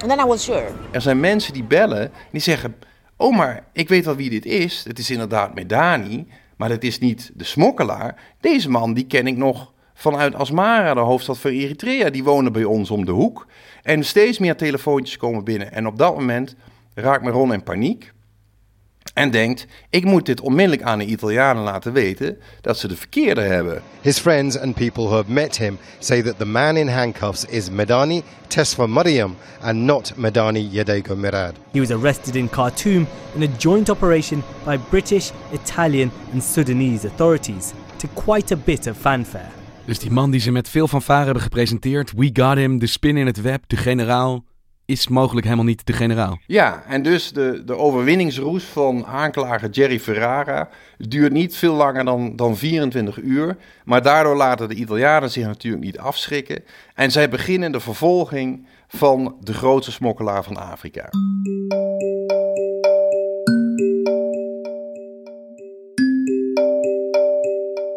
And 0.00 0.10
then 0.10 0.18
I 0.18 0.24
was 0.24 0.44
sure. 0.44 0.68
Er 0.90 1.00
zijn 1.00 1.20
mensen 1.20 1.52
die 1.52 1.64
bellen 1.64 2.10
die 2.30 2.40
zeggen: 2.40 2.74
Oh, 3.16 3.36
maar 3.36 3.64
ik 3.72 3.88
weet 3.88 4.04
wel 4.04 4.16
wie 4.16 4.30
dit 4.30 4.46
is. 4.46 4.84
Het 4.86 4.98
is 4.98 5.10
inderdaad 5.10 5.54
Medani, 5.54 6.26
maar 6.56 6.70
het 6.70 6.84
is 6.84 6.98
niet 6.98 7.30
de 7.34 7.44
smokkelaar. 7.44 8.14
Deze 8.40 8.70
man 8.70 8.94
die 8.94 9.06
ken 9.06 9.26
ik 9.26 9.36
nog 9.36 9.72
vanuit 9.94 10.34
Asmara, 10.34 10.94
de 10.94 11.00
hoofdstad 11.00 11.38
van 11.38 11.50
Eritrea, 11.50 12.10
die 12.10 12.24
wonen 12.24 12.52
bij 12.52 12.64
ons 12.64 12.90
om 12.90 13.04
de 13.04 13.12
hoek. 13.12 13.46
En 13.82 14.04
steeds 14.04 14.38
meer 14.38 14.56
telefoontjes 14.56 15.16
komen 15.16 15.44
binnen. 15.44 15.72
En 15.72 15.86
op 15.86 15.98
dat 15.98 16.14
moment 16.14 16.54
raakt 16.94 17.24
Meron 17.24 17.52
in 17.52 17.62
paniek. 17.62 18.12
En 19.18 19.30
denkt, 19.30 19.66
ik 19.90 20.04
moet 20.04 20.26
dit 20.26 20.40
onmiddellijk 20.40 20.82
aan 20.82 20.98
de 20.98 21.04
Italianen 21.04 21.62
laten 21.62 21.92
weten 21.92 22.38
dat 22.60 22.78
ze 22.78 22.88
de 22.88 22.96
verkeerde 22.96 23.40
hebben. 23.40 23.82
His 24.00 24.18
friends 24.18 24.58
and 24.58 24.74
people 24.74 25.02
who 25.02 25.14
have 25.14 25.32
met 25.32 25.56
him 25.56 25.78
say 25.98 26.22
that 26.22 26.38
the 26.38 26.44
man 26.44 26.76
in 26.76 26.88
handcuffs 26.88 27.44
is 27.44 27.70
Medani 27.70 28.22
Tesfa 28.46 28.86
Mariam 28.86 29.36
and 29.60 29.76
not 29.76 30.12
Medani 30.16 30.68
Yedego 30.70 31.16
Mirad. 31.16 31.52
He 31.72 31.80
was 31.80 31.90
arrested 31.90 32.36
in 32.36 32.48
Khartoum 32.48 33.06
in 33.34 33.42
a 33.42 33.56
joint 33.58 33.90
operation 33.90 34.42
by 34.64 34.78
British, 34.90 35.30
Italian 35.52 36.10
and 36.32 36.42
Sudanese 36.42 37.08
authorities 37.08 37.72
to 37.96 38.08
quite 38.24 38.54
a 38.54 38.58
bit 38.64 38.86
of 38.86 38.96
fanfare. 38.96 39.50
Dus 39.84 39.98
die 39.98 40.10
man 40.10 40.30
die 40.30 40.40
ze 40.40 40.50
met 40.50 40.68
veel 40.68 40.88
fanfare 40.88 41.24
hebben 41.24 41.42
gepresenteerd, 41.42 42.12
we 42.16 42.30
got 42.32 42.56
him, 42.56 42.78
de 42.78 42.86
spin 42.86 43.16
in 43.16 43.26
het 43.26 43.40
web, 43.40 43.64
de 43.66 43.76
generaal, 43.76 44.44
is 44.88 45.08
mogelijk 45.08 45.44
helemaal 45.44 45.66
niet 45.66 45.86
de 45.86 45.92
generaal. 45.92 46.38
Ja, 46.46 46.82
en 46.86 47.02
dus 47.02 47.32
de, 47.32 47.62
de 47.64 47.76
overwinningsroes 47.76 48.64
van 48.64 49.06
aanklager 49.06 49.70
Jerry 49.70 50.00
Ferrara 50.00 50.68
duurt 50.98 51.32
niet 51.32 51.56
veel 51.56 51.74
langer 51.74 52.04
dan, 52.04 52.36
dan 52.36 52.56
24 52.56 53.18
uur. 53.18 53.56
Maar 53.84 54.02
daardoor 54.02 54.36
laten 54.36 54.68
de 54.68 54.74
Italianen 54.74 55.30
zich 55.30 55.46
natuurlijk 55.46 55.84
niet 55.84 55.98
afschrikken. 55.98 56.64
En 56.94 57.10
zij 57.10 57.28
beginnen 57.28 57.72
de 57.72 57.80
vervolging 57.80 58.66
van 58.88 59.36
de 59.40 59.54
grootste 59.54 59.92
smokkelaar 59.92 60.44
van 60.44 60.56
Afrika. 60.56 61.08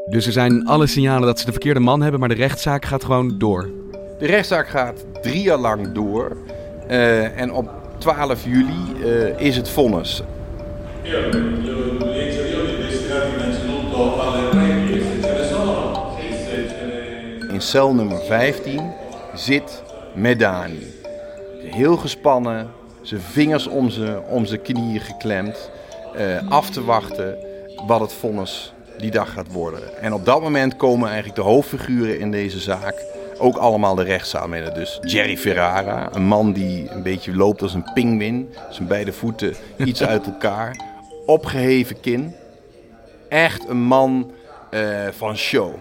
Dus 0.09 0.25
er 0.25 0.31
zijn 0.31 0.65
alle 0.65 0.87
signalen 0.87 1.27
dat 1.27 1.39
ze 1.39 1.45
de 1.45 1.51
verkeerde 1.51 1.79
man 1.79 2.01
hebben, 2.01 2.19
maar 2.19 2.29
de 2.29 2.35
rechtszaak 2.35 2.85
gaat 2.85 3.03
gewoon 3.03 3.37
door. 3.37 3.69
De 4.19 4.25
rechtszaak 4.25 4.67
gaat 4.67 5.05
drie 5.21 5.41
jaar 5.41 5.57
lang 5.57 5.91
door. 5.91 6.37
Uh, 6.91 7.39
en 7.39 7.53
op 7.53 7.69
12 7.97 8.43
juli 8.43 8.93
uh, 8.99 9.39
is 9.39 9.55
het 9.55 9.69
vonnis. 9.69 10.23
In 17.49 17.61
cel 17.61 17.93
nummer 17.93 18.17
15 18.17 18.91
zit 19.33 19.83
Medani. 20.13 20.93
Heel 21.63 21.97
gespannen, 21.97 22.69
zijn 23.01 23.21
vingers 23.21 23.67
om 23.67 23.89
zijn, 23.89 24.19
om 24.19 24.45
zijn 24.45 24.61
knieën 24.61 25.01
geklemd, 25.01 25.71
uh, 26.17 26.51
af 26.51 26.69
te 26.69 26.83
wachten 26.83 27.37
wat 27.87 27.99
het 27.99 28.13
vonnis 28.13 28.73
die 28.97 29.11
dag 29.11 29.33
gaat 29.33 29.51
worden. 29.51 30.01
En 30.01 30.13
op 30.13 30.25
dat 30.25 30.41
moment 30.41 30.75
komen 30.75 31.07
eigenlijk 31.07 31.35
de 31.35 31.41
hoofdfiguren 31.41 32.19
in 32.19 32.31
deze 32.31 32.59
zaak 32.59 32.95
ook 33.41 33.57
allemaal 33.57 33.95
de 33.95 34.03
rechtszaal. 34.03 34.49
Dus 34.73 34.99
Jerry 35.01 35.37
Ferrara, 35.37 36.09
een 36.13 36.23
man 36.23 36.53
die 36.53 36.89
een 36.89 37.03
beetje 37.03 37.35
loopt 37.35 37.61
als 37.61 37.73
een 37.73 37.93
pinguïn. 37.93 38.53
Zijn 38.69 38.87
beide 38.87 39.13
voeten 39.13 39.55
iets 39.85 40.03
uit 40.03 40.25
elkaar. 40.25 40.79
Opgeheven 41.25 41.99
kin. 41.99 42.35
Echt 43.29 43.67
een 43.67 43.81
man 43.81 44.31
uh, 44.71 45.07
van 45.11 45.37
show. 45.37 45.73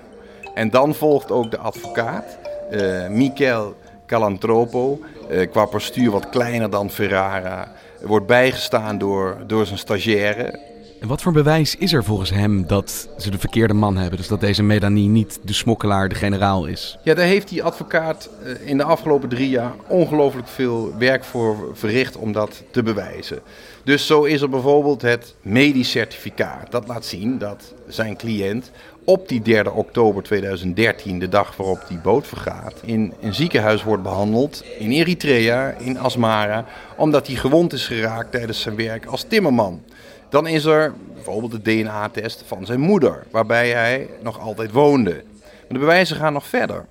En 0.54 0.70
dan 0.70 0.94
volgt 0.94 1.30
ook 1.30 1.50
de 1.50 1.58
advocaat, 1.58 2.38
uh, 2.70 3.08
Michael 3.08 3.74
Calantropo. 4.06 5.00
Uh, 5.30 5.50
qua 5.50 5.64
postuur 5.64 6.10
wat 6.10 6.28
kleiner 6.28 6.70
dan 6.70 6.90
Ferrara. 6.90 7.72
Wordt 8.00 8.26
bijgestaan 8.26 8.98
door, 8.98 9.36
door 9.46 9.66
zijn 9.66 9.78
stagiaire. 9.78 10.69
En 11.00 11.08
wat 11.08 11.22
voor 11.22 11.32
bewijs 11.32 11.76
is 11.76 11.92
er 11.92 12.04
volgens 12.04 12.30
hem 12.30 12.66
dat 12.66 13.08
ze 13.18 13.30
de 13.30 13.38
verkeerde 13.38 13.74
man 13.74 13.96
hebben? 13.96 14.18
Dus 14.18 14.28
dat 14.28 14.40
deze 14.40 14.62
Medani 14.62 15.06
niet 15.06 15.38
de 15.42 15.52
smokkelaar, 15.52 16.08
de 16.08 16.14
generaal 16.14 16.66
is? 16.66 16.98
Ja, 17.04 17.14
daar 17.14 17.26
heeft 17.26 17.48
die 17.48 17.62
advocaat 17.62 18.30
in 18.64 18.76
de 18.76 18.84
afgelopen 18.84 19.28
drie 19.28 19.48
jaar 19.48 19.72
ongelooflijk 19.86 20.48
veel 20.48 20.94
werk 20.98 21.24
voor 21.24 21.70
verricht 21.72 22.16
om 22.16 22.32
dat 22.32 22.62
te 22.70 22.82
bewijzen. 22.82 23.40
Dus 23.84 24.06
zo 24.06 24.22
is 24.24 24.40
er 24.40 24.48
bijvoorbeeld 24.48 25.02
het 25.02 25.34
medisch 25.42 25.90
certificaat. 25.90 26.70
Dat 26.70 26.86
laat 26.86 27.04
zien 27.04 27.38
dat 27.38 27.74
zijn 27.88 28.16
cliënt 28.16 28.70
op 29.04 29.28
die 29.28 29.42
3 29.42 29.72
oktober 29.72 30.22
2013, 30.22 31.18
de 31.18 31.28
dag 31.28 31.56
waarop 31.56 31.84
die 31.88 31.98
boot 31.98 32.26
vergaat, 32.26 32.74
in 32.84 33.12
een 33.20 33.34
ziekenhuis 33.34 33.82
wordt 33.82 34.02
behandeld 34.02 34.64
in 34.78 34.90
Eritrea, 34.90 35.74
in 35.78 35.98
Asmara, 35.98 36.64
omdat 36.96 37.26
hij 37.26 37.36
gewond 37.36 37.72
is 37.72 37.86
geraakt 37.86 38.32
tijdens 38.32 38.60
zijn 38.60 38.76
werk 38.76 39.06
als 39.06 39.24
timmerman. 39.28 39.82
Dan 40.30 40.46
is 40.46 40.64
er 40.64 40.94
bijvoorbeeld 41.14 41.52
de 41.52 41.62
DNA-test 41.62 42.42
van 42.46 42.66
zijn 42.66 42.80
moeder, 42.80 43.26
waarbij 43.30 43.70
hij 43.70 44.08
nog 44.22 44.40
altijd 44.40 44.72
woonde. 44.72 45.22
Maar 45.40 45.68
de 45.68 45.78
bewijzen 45.78 46.16
gaan 46.16 46.32
nog 46.32 46.46
verder. 46.46 46.86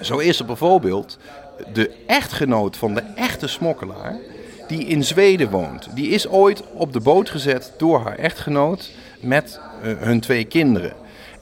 Zo 0.00 0.18
is 0.18 0.38
er 0.38 0.44
bijvoorbeeld 0.44 1.18
de 1.72 1.90
echtgenoot 2.06 2.76
van 2.76 2.94
de 2.94 3.02
echte 3.14 3.46
smokkelaar, 3.46 4.16
die 4.68 4.86
in 4.86 5.04
Zweden 5.04 5.50
woont. 5.50 5.88
Die 5.94 6.08
is 6.08 6.28
ooit 6.28 6.62
op 6.72 6.92
de 6.92 7.00
boot 7.00 7.30
gezet 7.30 7.72
door 7.76 8.00
haar 8.00 8.18
echtgenoot 8.18 8.90
met 9.20 9.60
uh, 9.84 9.92
hun 9.98 10.20
twee 10.20 10.44
kinderen. 10.44 10.92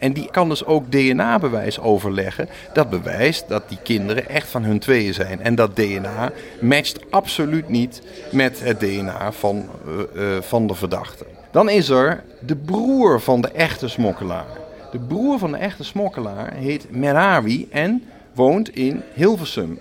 En 0.01 0.13
die 0.13 0.31
kan 0.31 0.49
dus 0.49 0.65
ook 0.65 0.91
DNA-bewijs 0.93 1.81
overleggen. 1.81 2.49
Dat 2.73 2.91
bewijst 2.91 3.49
dat 3.49 3.69
die 3.69 3.79
kinderen 3.83 4.29
echt 4.29 4.49
van 4.49 4.65
hun 4.65 4.79
tweeën 4.79 5.15
zijn. 5.15 5.43
En 5.43 5.55
dat 5.55 5.77
DNA 5.77 6.33
matcht 6.61 7.11
absoluut 7.11 7.69
niet 7.69 8.03
met 8.33 8.61
het 8.65 8.81
DNA 8.81 9.33
van, 9.33 9.69
uh, 9.87 9.95
uh, 10.15 10.41
van 10.41 10.67
de 10.67 10.75
verdachte. 10.75 11.25
Dan 11.51 11.69
is 11.69 11.89
er 11.89 12.23
de 12.41 12.57
broer 12.57 13.21
van 13.21 13.41
de 13.41 13.51
echte 13.51 13.89
smokkelaar. 13.89 14.59
De 14.93 14.99
broer 14.99 15.39
van 15.39 15.53
de 15.53 15.59
echte 15.59 15.85
smokkelaar 15.85 16.53
heet 16.55 16.91
Merawi 16.91 17.69
en 17.71 18.05
woont 18.33 18.69
in 18.69 19.03
Hilversum. 19.15 19.79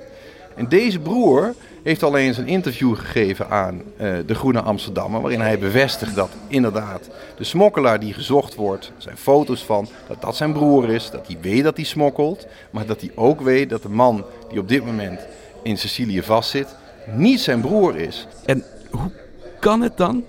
En 0.55 0.67
deze 0.67 0.99
broer 0.99 1.53
heeft 1.83 2.03
al 2.03 2.17
eens 2.17 2.37
een 2.37 2.47
interview 2.47 2.95
gegeven 2.95 3.49
aan 3.49 3.81
uh, 4.01 4.17
de 4.25 4.35
Groene 4.35 4.61
Amsterdammer, 4.61 5.21
waarin 5.21 5.41
hij 5.41 5.59
bevestigt 5.59 6.15
dat 6.15 6.29
inderdaad 6.47 7.09
de 7.37 7.43
smokkelaar 7.43 7.99
die 7.99 8.13
gezocht 8.13 8.55
wordt, 8.55 8.85
er 8.85 9.01
zijn 9.01 9.17
foto's 9.17 9.63
van, 9.63 9.87
dat 10.07 10.21
dat 10.21 10.35
zijn 10.35 10.53
broer 10.53 10.89
is, 10.89 11.09
dat 11.11 11.27
hij 11.27 11.37
weet 11.41 11.63
dat 11.63 11.75
hij 11.75 11.85
smokkelt, 11.85 12.47
maar 12.69 12.85
dat 12.85 13.01
hij 13.01 13.11
ook 13.15 13.41
weet 13.41 13.69
dat 13.69 13.81
de 13.81 13.89
man 13.89 14.25
die 14.49 14.59
op 14.59 14.67
dit 14.67 14.85
moment 14.85 15.19
in 15.63 15.77
Sicilië 15.77 16.23
vastzit, 16.23 16.75
niet 17.13 17.39
zijn 17.39 17.61
broer 17.61 17.95
is. 17.95 18.27
En 18.45 18.63
hoe 18.91 19.11
kan 19.59 19.81
het 19.81 19.97
dan 19.97 20.23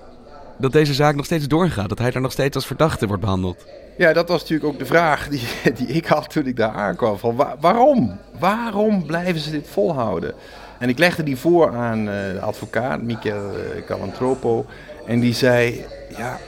dat 0.57 0.73
deze 0.73 0.95
zaak 0.95 1.15
nog 1.15 1.25
steeds 1.25 1.49
doorgaat, 1.49 1.89
dat 1.89 1.99
hij 1.99 2.11
daar 2.11 2.23
nog 2.23 2.33
steeds 2.33 2.55
als 2.55 2.67
verdachte 2.67 3.07
wordt 3.07 3.23
behandeld? 3.23 3.65
Ja, 3.99 4.13
dat 4.13 4.29
was 4.29 4.41
natuurlijk 4.41 4.73
ook 4.73 4.79
de 4.79 4.87
vraag 4.87 5.29
die, 5.29 5.43
die 5.79 5.87
ik 5.87 6.07
had 6.07 6.31
toen 6.31 6.47
ik 6.47 6.57
daar 6.57 6.73
aankwam. 6.73 7.19
Van 7.19 7.37
waar, 7.37 7.57
waarom? 7.61 8.19
Waarom 8.39 9.07
blijven 9.07 9.41
ze 9.41 9.51
dit 9.51 9.69
volhouden? 9.69 10.35
En 10.81 10.89
ik 10.89 10.99
legde 10.99 11.23
die 11.23 11.37
voor 11.37 11.77
aan 11.77 11.99
uh, 11.99 12.07
de 12.07 12.41
advocaat, 12.41 13.03
Michael 13.03 13.51
uh, 13.51 13.85
Calantropo. 13.87 14.65
En 15.07 15.21
die 15.21 15.35
zei, 15.35 15.85
ja, 16.17 16.39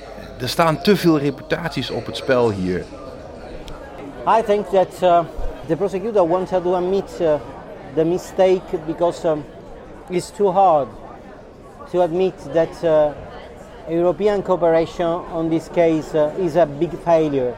er 0.41 0.49
staan 0.49 0.81
te 0.81 0.97
veel 0.97 1.19
reputaties 1.19 1.91
op 1.91 2.07
het 2.07 2.17
spel 2.17 2.51
hier. 2.51 2.85
I 4.39 4.43
think 4.47 4.67
that 4.67 5.03
uh, 5.03 5.21
the 5.67 5.77
prosecutor 5.77 6.29
wanted 6.29 6.63
to 6.63 6.75
admit 6.75 7.19
uh, 7.21 7.35
the 7.95 8.05
mistake 8.05 8.63
because 8.87 9.29
um, 9.29 9.45
it's 10.09 10.31
too 10.31 10.51
hard 10.51 10.89
to 11.91 12.01
admit 12.01 12.35
that 12.53 12.83
uh, 12.85 13.11
European 13.89 14.43
cooperation 14.43 15.21
on 15.35 15.49
this 15.49 15.69
case 15.75 16.15
uh, 16.15 16.45
is 16.45 16.57
a 16.57 16.67
big 16.67 16.91
failure. 17.05 17.55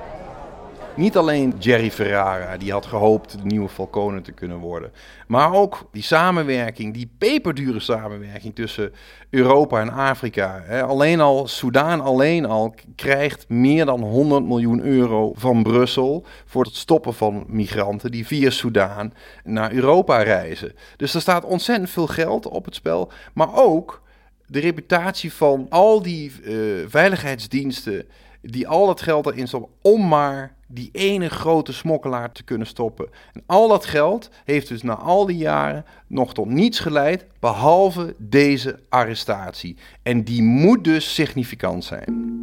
Niet 0.97 1.17
alleen 1.17 1.55
Jerry 1.59 1.91
Ferrara, 1.91 2.57
die 2.57 2.73
had 2.73 2.87
gehoopt 2.87 3.31
de 3.31 3.45
nieuwe 3.45 3.69
Falcone 3.69 4.21
te 4.21 4.33
kunnen 4.33 4.59
worden. 4.59 4.93
Maar 5.27 5.53
ook 5.53 5.89
die 5.93 6.03
samenwerking, 6.03 6.95
die 6.95 7.11
peperdure 7.19 7.81
samenwerking 7.81 8.55
tussen 8.55 8.93
Europa 9.31 9.81
en 9.81 9.91
Afrika. 9.91 10.65
Alleen 10.83 11.21
al, 11.21 11.49
Soudaan 11.49 12.01
alleen 12.01 12.47
al 12.47 12.75
krijgt 12.97 13.49
meer 13.49 13.85
dan 13.85 14.01
100 14.01 14.45
miljoen 14.45 14.81
euro 14.81 15.33
van 15.37 15.63
Brussel 15.63 16.25
voor 16.45 16.65
het 16.65 16.75
stoppen 16.75 17.15
van 17.15 17.45
migranten 17.49 18.11
die 18.11 18.27
via 18.27 18.51
Soudaan 18.51 19.13
naar 19.45 19.73
Europa 19.73 20.23
reizen. 20.23 20.73
Dus 20.97 21.15
er 21.15 21.21
staat 21.21 21.45
ontzettend 21.45 21.91
veel 21.91 22.07
geld 22.07 22.47
op 22.47 22.65
het 22.65 22.75
spel. 22.75 23.13
Maar 23.33 23.55
ook 23.55 24.03
de 24.47 24.61
reputatie 24.61 25.33
van 25.33 25.67
al 25.69 26.03
die 26.03 26.33
uh, 26.43 26.85
veiligheidsdiensten 26.89 28.07
die 28.51 28.69
al 28.69 28.87
dat 28.87 29.03
geld 29.03 29.27
erin 29.27 29.49
stoppen 29.49 29.71
om 29.83 30.09
maar 30.09 30.55
die 30.67 30.89
ene 30.93 31.29
grote 31.29 31.73
smokkelaar 31.73 32.33
te 32.33 32.43
kunnen 32.43 32.67
stoppen. 32.67 33.09
En 33.33 33.43
al 33.47 33.69
dat 33.69 33.85
geld 33.85 34.31
heeft 34.45 34.69
dus 34.69 34.83
na 34.83 34.95
al 34.95 35.27
die 35.27 35.37
jaren 35.37 35.85
nog 36.07 36.35
tot 36.35 36.49
niets 36.49 36.81
geleid, 36.81 37.27
behalve 37.41 38.15
deze 38.19 38.79
arrestatie. 38.89 39.77
En 40.03 40.25
die 40.25 40.43
moet 40.43 40.85
dus 40.85 41.15
significant 41.15 41.85
zijn. 41.85 42.39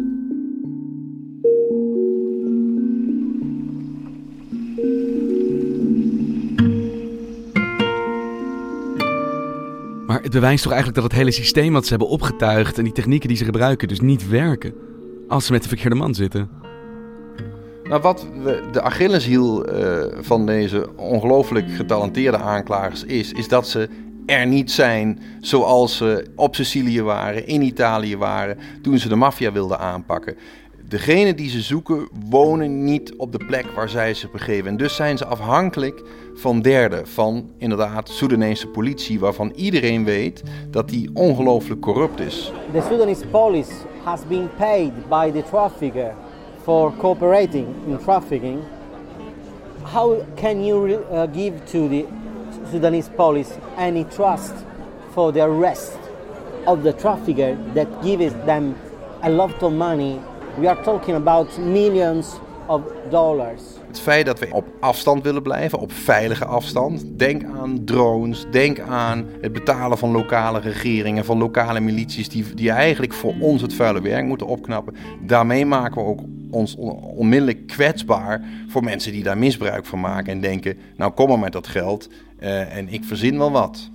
Maar 10.08 10.22
het 10.22 10.31
bewijst 10.31 10.63
toch 10.63 10.72
eigenlijk 10.72 11.01
dat 11.01 11.12
het 11.12 11.20
hele 11.20 11.31
systeem 11.31 11.74
wat 11.74 11.84
ze 11.84 11.89
hebben 11.89 12.08
opgetuigd 12.08 12.77
en 12.77 12.84
die 12.84 12.93
technieken 12.93 13.27
die 13.27 13.38
ze 13.38 13.46
gebruiken 13.46 13.88
dus 13.88 14.00
niet 14.00 14.27
werken 14.27 14.74
als 15.31 15.45
ze 15.45 15.51
met 15.51 15.61
de 15.61 15.67
verkeerde 15.67 15.95
man 15.95 16.15
zitten. 16.15 16.50
Nou, 17.83 18.01
wat 18.01 18.27
we, 18.43 18.63
de 18.71 18.81
Achilleshiel 18.81 19.73
uh, 19.73 20.03
van 20.19 20.45
deze 20.45 20.89
ongelooflijk 20.95 21.71
getalenteerde 21.71 22.38
aanklagers 22.38 23.03
is, 23.03 23.31
is 23.31 23.47
dat 23.47 23.67
ze 23.67 23.89
er 24.25 24.45
niet 24.45 24.71
zijn 24.71 25.19
zoals 25.41 25.97
ze 25.97 26.25
op 26.35 26.55
Sicilië 26.55 27.01
waren, 27.01 27.47
in 27.47 27.61
Italië 27.61 28.17
waren, 28.17 28.57
toen 28.81 28.97
ze 28.97 29.09
de 29.09 29.15
maffia 29.15 29.51
wilden 29.51 29.79
aanpakken. 29.79 30.35
Degene 30.88 31.35
die 31.35 31.50
ze 31.50 31.61
zoeken 31.61 32.07
wonen 32.29 32.83
niet 32.83 33.15
op 33.15 33.31
de 33.31 33.45
plek 33.45 33.65
waar 33.75 33.89
zij 33.89 34.13
zich 34.13 34.31
begeven. 34.31 34.67
En 34.67 34.77
dus 34.77 34.95
zijn 34.95 35.17
ze 35.17 35.25
afhankelijk 35.25 36.03
van 36.33 36.61
derden, 36.61 37.07
van 37.07 37.50
inderdaad 37.57 38.09
Soedanese 38.09 38.67
politie, 38.67 39.19
waarvan 39.19 39.53
iedereen 39.55 40.03
weet 40.03 40.43
dat 40.69 40.89
die 40.89 41.09
ongelooflijk 41.13 41.81
corrupt 41.81 42.19
is. 42.19 42.51
The 42.73 42.81
Sudanese 42.89 43.27
police 43.27 43.71
has 44.05 44.24
been 44.25 44.50
paid 44.50 45.10
by 45.10 45.29
the 45.31 45.41
trafficker 45.43 46.15
for 46.63 46.91
cooperating 46.93 47.67
in 47.88 47.98
trafficking. 48.03 48.65
How 49.86 50.25
can 50.36 50.63
you 50.63 51.05
uh, 51.12 51.25
give 51.27 51.65
to 51.67 51.88
the 51.88 52.05
Sudanese 52.70 53.10
police 53.10 53.58
any 53.77 54.03
trust 54.05 54.53
for 55.13 55.31
the 55.31 55.43
arrest 55.43 55.98
of 56.67 56.84
the 56.84 56.93
trafficker 56.93 57.55
that 57.74 58.03
gives 58.03 58.34
them 58.46 58.77
a 59.24 59.29
lot 59.29 59.62
of 59.63 59.74
money 59.74 60.22
We 60.58 60.67
are 60.67 60.84
talking 60.84 61.15
about 61.15 61.58
millions 61.58 62.38
of 62.71 62.81
dollars. 63.09 63.61
Het 63.87 63.99
feit 63.99 64.25
dat 64.25 64.39
we 64.39 64.47
op 64.51 64.67
afstand 64.79 65.23
willen 65.23 65.41
blijven, 65.41 65.79
op 65.79 65.91
veilige 65.91 66.45
afstand. 66.45 67.05
Denk 67.19 67.43
aan 67.43 67.83
drones, 67.85 68.45
denk 68.51 68.79
aan 68.79 69.25
het 69.41 69.53
betalen 69.53 69.97
van 69.97 70.11
lokale 70.11 70.59
regeringen, 70.59 71.25
van 71.25 71.37
lokale 71.37 71.79
milities 71.79 72.29
die, 72.29 72.53
die 72.53 72.71
eigenlijk 72.71 73.13
voor 73.13 73.33
ons 73.39 73.61
het 73.61 73.73
vuile 73.73 74.01
werk 74.01 74.25
moeten 74.25 74.47
opknappen. 74.47 74.95
Daarmee 75.21 75.65
maken 75.65 76.01
we 76.01 76.07
ook 76.07 76.19
ons 76.51 76.75
onmiddellijk 77.15 77.67
kwetsbaar 77.67 78.41
voor 78.67 78.83
mensen 78.83 79.11
die 79.11 79.23
daar 79.23 79.37
misbruik 79.37 79.85
van 79.85 79.99
maken 79.99 80.33
en 80.33 80.41
denken, 80.41 80.77
nou 80.95 81.11
kom 81.11 81.29
maar 81.29 81.39
met 81.39 81.51
dat 81.51 81.67
geld 81.67 82.09
uh, 82.39 82.75
en 82.75 82.89
ik 82.89 83.03
verzin 83.03 83.37
wel 83.37 83.51
wat. 83.51 83.89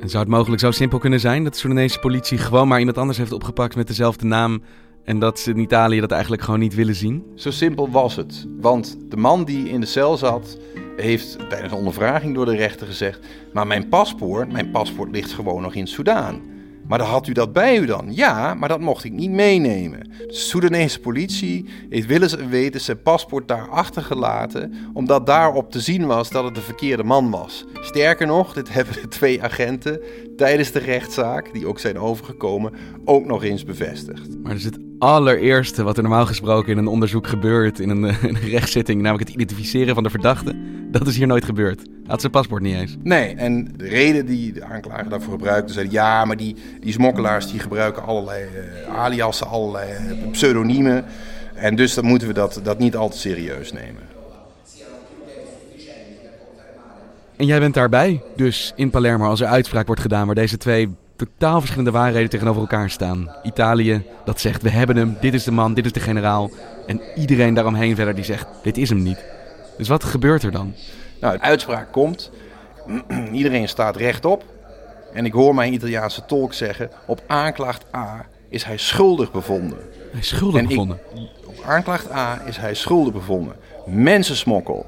En 0.00 0.08
zou 0.08 0.22
het 0.22 0.32
mogelijk 0.32 0.60
zo 0.60 0.70
simpel 0.70 0.98
kunnen 0.98 1.20
zijn 1.20 1.44
dat 1.44 1.52
de 1.52 1.58
Soedanese 1.58 1.98
politie 1.98 2.38
gewoon 2.38 2.68
maar 2.68 2.78
iemand 2.78 2.98
anders 2.98 3.18
heeft 3.18 3.32
opgepakt 3.32 3.76
met 3.76 3.86
dezelfde 3.86 4.26
naam 4.26 4.62
en 5.08 5.18
dat 5.18 5.38
ze 5.38 5.50
in 5.50 5.58
Italië 5.58 6.00
dat 6.00 6.10
eigenlijk 6.10 6.42
gewoon 6.42 6.60
niet 6.60 6.74
willen 6.74 6.94
zien? 6.94 7.24
Zo 7.34 7.50
simpel 7.50 7.90
was 7.90 8.16
het. 8.16 8.46
Want 8.60 8.96
de 9.08 9.16
man 9.16 9.44
die 9.44 9.68
in 9.68 9.80
de 9.80 9.86
cel 9.86 10.16
zat, 10.16 10.58
heeft 10.96 11.38
tijdens 11.48 11.72
een 11.72 11.78
ondervraging 11.78 12.34
door 12.34 12.44
de 12.44 12.56
rechter 12.56 12.86
gezegd: 12.86 13.26
Maar 13.52 13.66
mijn 13.66 13.88
paspoort, 13.88 14.52
mijn 14.52 14.70
paspoort 14.70 15.10
ligt 15.10 15.32
gewoon 15.32 15.62
nog 15.62 15.74
in 15.74 15.86
Soudaan. 15.86 16.40
Maar 16.88 16.98
dan 16.98 17.06
had 17.06 17.26
u 17.26 17.32
dat 17.32 17.52
bij 17.52 17.78
u 17.78 17.86
dan? 17.86 18.06
Ja, 18.10 18.54
maar 18.54 18.68
dat 18.68 18.80
mocht 18.80 19.04
ik 19.04 19.12
niet 19.12 19.30
meenemen. 19.30 20.10
De 20.26 20.34
Soedanese 20.34 21.00
politie 21.00 21.68
heeft 21.88 22.06
willens 22.06 22.36
en 22.36 22.48
weten 22.48 22.80
zijn 22.80 23.02
paspoort 23.02 23.48
daar 23.48 23.68
achtergelaten, 23.68 24.74
omdat 24.92 25.26
daarop 25.26 25.70
te 25.70 25.80
zien 25.80 26.06
was 26.06 26.30
dat 26.30 26.44
het 26.44 26.54
de 26.54 26.60
verkeerde 26.60 27.04
man 27.04 27.30
was. 27.30 27.64
Sterker 27.74 28.26
nog, 28.26 28.52
dit 28.52 28.72
hebben 28.74 28.94
de 28.94 29.08
twee 29.08 29.42
agenten 29.42 30.00
tijdens 30.36 30.72
de 30.72 30.78
rechtszaak, 30.78 31.52
die 31.52 31.66
ook 31.66 31.78
zijn 31.78 31.98
overgekomen, 31.98 32.72
ook 33.04 33.24
nog 33.24 33.44
eens 33.44 33.64
bevestigd. 33.64 34.38
Maar 34.42 34.54
is 34.54 34.64
het 34.64 34.87
allereerste 34.98 35.82
wat 35.82 35.96
er 35.96 36.02
normaal 36.02 36.26
gesproken 36.26 36.72
in 36.72 36.78
een 36.78 36.86
onderzoek 36.86 37.26
gebeurt, 37.26 37.80
in 37.80 37.88
een, 37.88 38.02
een 38.28 38.38
rechtszitting, 38.38 39.02
namelijk 39.02 39.28
het 39.28 39.36
identificeren 39.36 39.94
van 39.94 40.02
de 40.02 40.10
verdachte, 40.10 40.54
dat 40.90 41.06
is 41.06 41.16
hier 41.16 41.26
nooit 41.26 41.44
gebeurd. 41.44 41.82
Had 42.06 42.20
zijn 42.20 42.32
paspoort 42.32 42.62
niet 42.62 42.76
eens. 42.76 42.96
Nee, 43.02 43.34
en 43.34 43.72
de 43.76 43.88
reden 43.88 44.26
die 44.26 44.52
de 44.52 44.64
aanklager 44.64 45.08
daarvoor 45.08 45.32
gebruikte, 45.32 45.72
zei 45.72 45.88
ja, 45.90 46.24
maar 46.24 46.36
die, 46.36 46.56
die 46.80 46.92
smokkelaars 46.92 47.50
die 47.50 47.60
gebruiken 47.60 48.02
allerlei 48.02 48.44
uh, 48.44 48.98
aliasen, 48.98 49.46
allerlei 49.46 49.92
uh, 49.92 50.30
pseudoniemen. 50.30 51.04
En 51.54 51.76
dus 51.76 51.94
dan 51.94 52.04
moeten 52.04 52.28
we 52.28 52.34
dat, 52.34 52.60
dat 52.62 52.78
niet 52.78 52.96
al 52.96 53.08
te 53.08 53.18
serieus 53.18 53.72
nemen. 53.72 54.02
En 57.36 57.46
jij 57.46 57.58
bent 57.58 57.74
daarbij, 57.74 58.22
dus 58.36 58.72
in 58.76 58.90
Palermo, 58.90 59.28
als 59.28 59.40
er 59.40 59.46
uitspraak 59.46 59.86
wordt 59.86 60.00
gedaan 60.00 60.26
waar 60.26 60.34
deze 60.34 60.56
twee 60.56 60.88
totaal 61.18 61.58
verschillende 61.58 61.90
waarheden 61.90 62.30
tegenover 62.30 62.60
elkaar 62.60 62.90
staan. 62.90 63.34
Italië 63.42 64.02
dat 64.24 64.40
zegt 64.40 64.62
we 64.62 64.70
hebben 64.70 64.96
hem, 64.96 65.16
dit 65.20 65.34
is 65.34 65.44
de 65.44 65.50
man, 65.50 65.74
dit 65.74 65.84
is 65.84 65.92
de 65.92 66.00
generaal. 66.00 66.50
En 66.86 67.00
iedereen 67.16 67.54
daaromheen 67.54 67.96
verder 67.96 68.14
die 68.14 68.24
zegt 68.24 68.46
dit 68.62 68.76
is 68.76 68.88
hem 68.88 69.02
niet. 69.02 69.24
Dus 69.76 69.88
wat 69.88 70.04
gebeurt 70.04 70.42
er 70.42 70.50
dan? 70.50 70.74
Nou, 71.20 71.36
de 71.36 71.42
uitspraak 71.42 71.92
komt, 71.92 72.30
iedereen 73.32 73.68
staat 73.68 73.96
rechtop. 73.96 74.44
En 75.12 75.24
ik 75.24 75.32
hoor 75.32 75.54
mijn 75.54 75.72
Italiaanse 75.72 76.24
tolk 76.24 76.52
zeggen, 76.52 76.90
op 77.06 77.22
aanklacht 77.26 77.84
A 77.94 78.26
is 78.48 78.64
hij 78.64 78.76
schuldig 78.76 79.32
bevonden. 79.32 79.78
Hij 80.10 80.20
is 80.20 80.28
schuldig 80.28 80.66
bevonden? 80.66 80.98
op 81.46 81.62
aanklacht 81.66 82.12
A 82.12 82.42
is 82.46 82.56
hij 82.56 82.74
schuldig 82.74 83.12
bevonden. 83.12 83.56
Mensensmokkel. 83.86 84.86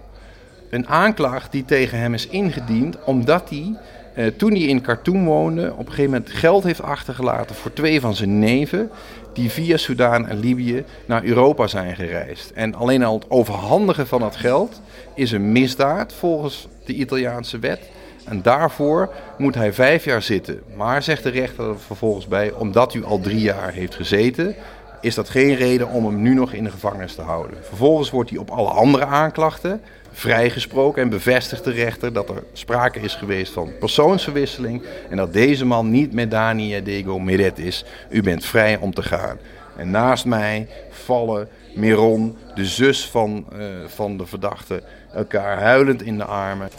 Een 0.70 0.88
aanklacht 0.88 1.52
die 1.52 1.64
tegen 1.64 1.98
hem 1.98 2.14
is 2.14 2.26
ingediend 2.26 3.04
omdat 3.04 3.50
hij 3.50 3.76
eh, 4.14 4.26
toen 4.26 4.50
hij 4.50 4.60
in 4.60 4.80
Khartoum 4.80 5.24
woonde, 5.24 5.72
op 5.72 5.78
een 5.78 5.92
gegeven 5.92 6.10
moment 6.10 6.30
geld 6.30 6.64
heeft 6.64 6.82
achtergelaten 6.82 7.56
voor 7.56 7.72
twee 7.72 8.00
van 8.00 8.14
zijn 8.14 8.38
neven. 8.38 8.90
Die 9.32 9.50
via 9.50 9.76
Sudaan 9.76 10.28
en 10.28 10.40
Libië 10.40 10.84
naar 11.06 11.24
Europa 11.24 11.66
zijn 11.66 11.94
gereisd. 11.94 12.50
En 12.50 12.74
alleen 12.74 13.04
al 13.04 13.14
het 13.14 13.30
overhandigen 13.30 14.06
van 14.06 14.20
dat 14.20 14.36
geld 14.36 14.80
is 15.14 15.32
een 15.32 15.52
misdaad 15.52 16.12
volgens 16.12 16.68
de 16.84 16.92
Italiaanse 16.92 17.58
wet. 17.58 17.90
En 18.24 18.42
daarvoor 18.42 19.12
moet 19.38 19.54
hij 19.54 19.72
vijf 19.72 20.04
jaar 20.04 20.22
zitten. 20.22 20.60
Maar 20.76 21.02
zegt 21.02 21.22
de 21.22 21.30
rechter 21.30 21.68
er 21.68 21.80
vervolgens 21.80 22.28
bij, 22.28 22.52
omdat 22.52 22.94
u 22.94 23.04
al 23.04 23.20
drie 23.20 23.40
jaar 23.40 23.72
heeft 23.72 23.94
gezeten, 23.94 24.54
is 25.00 25.14
dat 25.14 25.28
geen 25.28 25.54
reden 25.54 25.88
om 25.88 26.04
hem 26.04 26.22
nu 26.22 26.34
nog 26.34 26.52
in 26.52 26.64
de 26.64 26.70
gevangenis 26.70 27.14
te 27.14 27.22
houden. 27.22 27.56
Vervolgens 27.62 28.10
wordt 28.10 28.30
hij 28.30 28.38
op 28.38 28.50
alle 28.50 28.68
andere 28.68 29.04
aanklachten 29.04 29.80
vrijgesproken 30.12 31.02
en 31.02 31.08
bevestigt 31.08 31.64
de 31.64 31.70
rechter 31.70 32.12
dat 32.12 32.28
er 32.28 32.42
sprake 32.52 33.00
is 33.00 33.14
geweest 33.14 33.52
van 33.52 33.72
persoonsverwisseling 33.78 34.82
en 35.10 35.16
dat 35.16 35.32
deze 35.32 35.64
man 35.64 35.90
niet 35.90 36.12
met 36.12 36.30
Dani 36.30 36.82
Dego 36.82 37.18
Meret 37.18 37.58
is. 37.58 37.84
U 38.10 38.22
bent 38.22 38.44
vrij 38.44 38.76
om 38.76 38.94
te 38.94 39.02
gaan. 39.02 39.38
En 39.76 39.90
naast 39.90 40.24
mij 40.24 40.68
vallen 40.90 41.48
Miron, 41.74 42.36
de 42.54 42.64
zus 42.64 43.06
van, 43.06 43.46
uh, 43.52 43.66
van 43.86 44.16
de 44.16 44.26
verdachte, 44.26 44.82
elkaar 45.14 45.60
huilend 45.60 46.02
in 46.02 46.18
de 46.18 46.24
armen. 46.24 46.70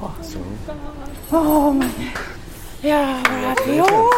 Oh, 0.00 0.10
Oh, 1.30 1.78
man. 1.78 1.90
Ja. 2.80 3.20
Oh, 3.66 4.16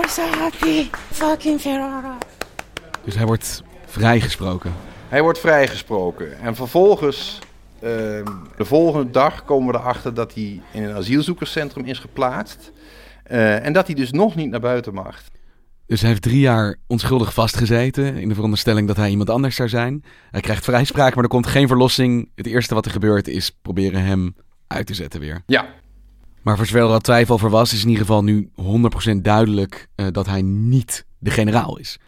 we're 0.00 0.08
so 0.08 0.22
happy. 0.22 0.88
Fucking 1.10 1.60
Ferrara. 1.60 2.18
Dus 3.04 3.14
hij 3.14 3.26
wordt 3.26 3.62
vrijgesproken. 3.86 4.72
Hij 5.08 5.22
wordt 5.22 5.38
vrijgesproken. 5.38 6.40
En 6.40 6.54
vervolgens, 6.54 7.38
ehm, 7.80 8.24
de 8.56 8.64
volgende 8.64 9.10
dag, 9.10 9.44
komen 9.44 9.72
we 9.72 9.78
erachter 9.78 10.14
dat 10.14 10.34
hij 10.34 10.60
in 10.72 10.82
een 10.82 10.94
asielzoekerscentrum 10.94 11.84
is 11.84 11.98
geplaatst. 11.98 12.72
Uh, 13.30 13.64
en 13.64 13.72
dat 13.72 13.86
hij 13.86 13.94
dus 13.94 14.10
nog 14.10 14.34
niet 14.34 14.50
naar 14.50 14.60
buiten 14.60 14.94
mag. 14.94 15.22
Dus 15.86 16.00
hij 16.00 16.10
heeft 16.10 16.22
drie 16.22 16.40
jaar 16.40 16.76
onschuldig 16.86 17.34
vastgezeten 17.34 18.16
in 18.16 18.28
de 18.28 18.34
veronderstelling 18.34 18.86
dat 18.86 18.96
hij 18.96 19.10
iemand 19.10 19.30
anders 19.30 19.56
zou 19.56 19.68
zijn. 19.68 20.04
Hij 20.30 20.40
krijgt 20.40 20.64
vrijspraak, 20.64 21.14
maar 21.14 21.24
er 21.24 21.30
komt 21.30 21.46
geen 21.46 21.68
verlossing. 21.68 22.30
Het 22.34 22.46
eerste 22.46 22.74
wat 22.74 22.84
er 22.84 22.90
gebeurt 22.90 23.28
is 23.28 23.50
proberen 23.62 24.04
hem 24.04 24.34
uit 24.66 24.86
te 24.86 24.94
zetten 24.94 25.20
weer. 25.20 25.42
Ja. 25.46 25.68
Maar 26.42 26.56
voor 26.56 26.66
zover 26.66 26.94
er 26.94 27.00
twijfel 27.00 27.34
over 27.34 27.50
was, 27.50 27.72
is 27.72 27.82
in 27.82 27.88
ieder 27.88 28.04
geval 28.04 28.24
nu 28.24 28.50
100% 29.14 29.16
duidelijk 29.22 29.88
uh, 29.96 30.06
dat 30.12 30.26
hij 30.26 30.42
niet 30.42 31.04
de 31.18 31.30
generaal 31.30 31.78
is. 31.78 31.98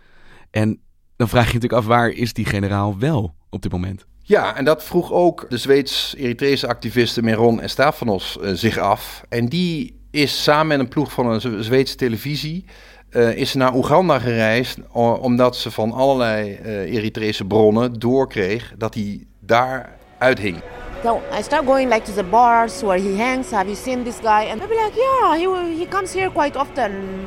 En 0.50 0.80
dan 1.16 1.28
vraag 1.28 1.46
je 1.46 1.54
natuurlijk 1.54 1.82
af 1.82 1.88
waar 1.88 2.08
is 2.08 2.32
die 2.32 2.44
generaal 2.44 2.98
wel 2.98 3.34
op 3.50 3.62
dit 3.62 3.72
moment? 3.72 4.06
Ja, 4.22 4.56
en 4.56 4.64
dat 4.64 4.84
vroeg 4.84 5.12
ook 5.12 5.46
de 5.48 5.58
Zweeds-Eritrese 5.58 6.68
activiste 6.68 7.22
Meron 7.22 7.60
Estafanos 7.60 8.38
uh, 8.42 8.50
zich 8.52 8.78
af. 8.78 9.22
En 9.28 9.48
die 9.48 10.00
is 10.10 10.42
samen 10.42 10.66
met 10.66 10.78
een 10.78 10.88
ploeg 10.88 11.12
van 11.12 11.26
een 11.26 11.64
Zweedse 11.64 11.96
televisie 11.96 12.64
uh, 13.10 13.36
is 13.36 13.54
naar 13.54 13.74
Oeganda 13.74 14.18
gereisd, 14.18 14.78
omdat 14.92 15.56
ze 15.56 15.70
van 15.70 15.92
allerlei 15.92 16.58
uh, 16.64 16.94
Eritrese 16.94 17.44
bronnen 17.44 17.92
doorkreeg 17.92 18.74
dat 18.78 18.94
hij 18.94 19.26
daar 19.40 19.98
uithing. 20.18 20.62
So 21.02 21.22
I 21.30 21.40
start 21.40 21.64
going 21.64 21.88
like 21.88 22.04
to 22.06 22.12
the 22.12 22.22
bars 22.22 22.82
where 22.82 22.98
he 22.98 23.16
hangs. 23.16 23.50
Have 23.52 23.68
you 23.68 23.74
seen 23.74 24.04
this 24.04 24.20
guy? 24.20 24.44
And 24.44 24.60
they'll 24.60 24.68
be 24.68 24.76
like, 24.76 24.94
yeah, 24.94 25.36
he, 25.36 25.78
he 25.78 25.86
comes 25.86 26.12
here 26.12 26.28
quite 26.28 26.56
often. 26.56 27.26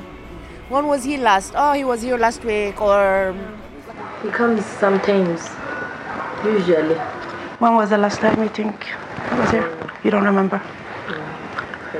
When 0.70 0.86
was 0.86 1.04
he 1.04 1.18
last? 1.18 1.54
Oh, 1.56 1.74
he 1.74 1.84
was 1.84 2.04
here 2.04 2.18
last 2.18 2.46
week. 2.46 2.80
Or 2.80 3.36
he 4.22 4.30
comes 4.30 4.64
sometimes, 4.64 5.50
usually. 6.46 6.96
When 7.58 7.74
was 7.74 7.90
the 7.90 7.98
last 7.98 8.20
time 8.20 8.44
you 8.44 8.50
think 8.50 8.84
he 8.84 9.40
was 9.40 9.50
here? 9.50 9.92
You 10.04 10.12
don't 10.12 10.24
remember? 10.24 10.62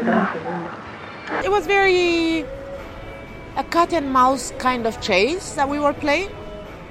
No. 0.04 0.30
It 1.44 1.50
was 1.50 1.66
very 1.66 2.46
a 3.58 3.64
cat 3.64 3.94
and 3.94 4.14
mouse 4.14 4.52
kind 4.60 4.86
of 4.86 5.02
chase 5.02 5.54
that 5.56 5.68
we 5.68 5.80
were 5.80 5.94
playing. 5.94 6.30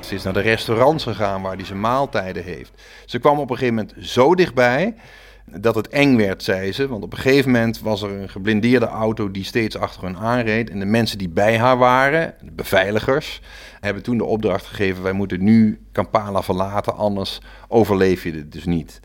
Ze 0.05 0.15
is 0.15 0.23
naar 0.23 0.33
de 0.33 0.41
restaurants 0.41 1.05
gegaan 1.05 1.43
waar 1.43 1.57
hij 1.57 1.65
zijn 1.65 1.81
maaltijden 1.81 2.45
heeft. 2.45 2.73
Ze 3.07 3.19
kwam 3.19 3.39
op 3.39 3.51
een 3.51 3.57
gegeven 3.57 3.75
moment 3.75 3.95
zo 4.07 4.35
dichtbij 4.35 4.95
dat 5.45 5.75
het 5.75 5.89
eng 5.89 6.17
werd, 6.17 6.43
zei 6.43 6.73
ze. 6.73 6.89
Want 6.89 7.05
op 7.05 7.13
een 7.13 7.19
gegeven 7.19 7.51
moment 7.51 7.81
was 7.81 8.03
er 8.03 8.11
een 8.11 8.29
geblindeerde 8.29 8.87
auto 8.87 9.31
die 9.31 9.45
steeds 9.45 9.77
achter 9.77 10.05
hen 10.05 10.17
aanreed. 10.17 10.71
En 10.71 10.79
de 10.79 10.85
mensen 10.85 11.19
die 11.19 11.29
bij 11.29 11.59
haar 11.59 11.79
waren, 11.79 12.35
de 12.41 12.51
beveiligers, 12.51 13.41
hebben 13.81 14.03
toen 14.03 14.19
de 14.19 14.25
opdracht 14.25 14.67
gegeven: 14.67 15.03
wij 15.03 15.13
moeten 15.13 15.45
nu 15.45 15.81
Kampala 15.93 16.43
verlaten, 16.43 16.97
anders 16.97 17.41
overleef 17.69 18.25
je 18.25 18.33
het 18.33 18.53
dus 18.53 18.65
niet. 18.65 19.01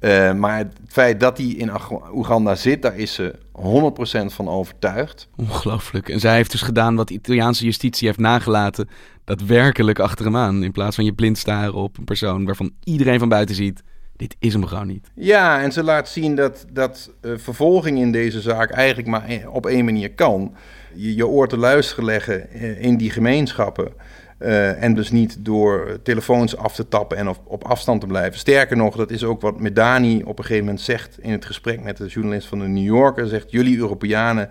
Uh, 0.00 0.32
maar 0.32 0.58
het 0.58 0.72
feit 0.88 1.20
dat 1.20 1.38
hij 1.38 1.46
in 1.46 1.70
Oeganda 2.12 2.54
zit, 2.54 2.82
daar 2.82 2.96
is 2.96 3.14
ze 3.14 3.34
100% 3.52 4.34
van 4.34 4.48
overtuigd. 4.48 5.28
Ongelooflijk. 5.36 6.08
En 6.08 6.20
zij 6.20 6.34
heeft 6.34 6.50
dus 6.50 6.62
gedaan 6.62 6.96
wat 6.96 7.08
de 7.08 7.14
Italiaanse 7.14 7.64
justitie 7.64 8.06
heeft 8.06 8.18
nagelaten. 8.18 8.88
Daadwerkelijk 9.24 9.98
achter 9.98 10.24
hem 10.24 10.36
aan. 10.36 10.62
In 10.62 10.72
plaats 10.72 10.94
van 10.94 11.04
je 11.04 11.12
blind 11.12 11.38
staren 11.38 11.74
op 11.74 11.98
een 11.98 12.04
persoon 12.04 12.44
waarvan 12.44 12.72
iedereen 12.84 13.18
van 13.18 13.28
buiten 13.28 13.54
ziet. 13.54 13.82
Dit 14.16 14.36
is 14.38 14.52
hem 14.52 14.66
gewoon 14.66 14.86
niet. 14.86 15.10
Ja, 15.14 15.62
en 15.62 15.72
ze 15.72 15.82
laat 15.82 16.08
zien 16.08 16.34
dat, 16.34 16.66
dat 16.72 17.10
uh, 17.22 17.32
vervolging 17.36 17.98
in 17.98 18.12
deze 18.12 18.40
zaak 18.40 18.70
eigenlijk 18.70 19.08
maar 19.08 19.44
op 19.48 19.66
één 19.66 19.84
manier 19.84 20.12
kan. 20.12 20.54
Je, 20.94 21.14
je 21.14 21.26
oor 21.26 21.48
te 21.48 21.56
luisteren 21.56 22.04
leggen 22.04 22.50
in 22.80 22.96
die 22.96 23.10
gemeenschappen. 23.10 23.92
Uh, 24.38 24.82
en 24.82 24.94
dus 24.94 25.10
niet 25.10 25.36
door 25.38 25.98
telefoons 26.02 26.56
af 26.56 26.74
te 26.74 26.88
tappen 26.88 27.16
en 27.16 27.28
op, 27.28 27.40
op, 27.44 27.64
afstand 27.64 28.00
te 28.00 28.06
blijven. 28.06 28.38
Sterker 28.38 28.76
nog, 28.76 28.96
dat 28.96 29.10
is 29.10 29.24
ook 29.24 29.40
wat 29.40 29.60
Medani 29.60 30.22
op 30.22 30.38
een 30.38 30.44
gegeven 30.44 30.64
moment 30.64 30.84
zegt 30.84 31.18
in 31.20 31.30
het 31.30 31.44
gesprek 31.44 31.82
met 31.82 31.96
de 31.96 32.06
journalist 32.06 32.46
van 32.46 32.58
de 32.58 32.66
New 32.66 32.84
Yorker. 32.84 33.26
Zegt, 33.26 33.50
jullie 33.50 33.78
Europeanen 33.78 34.48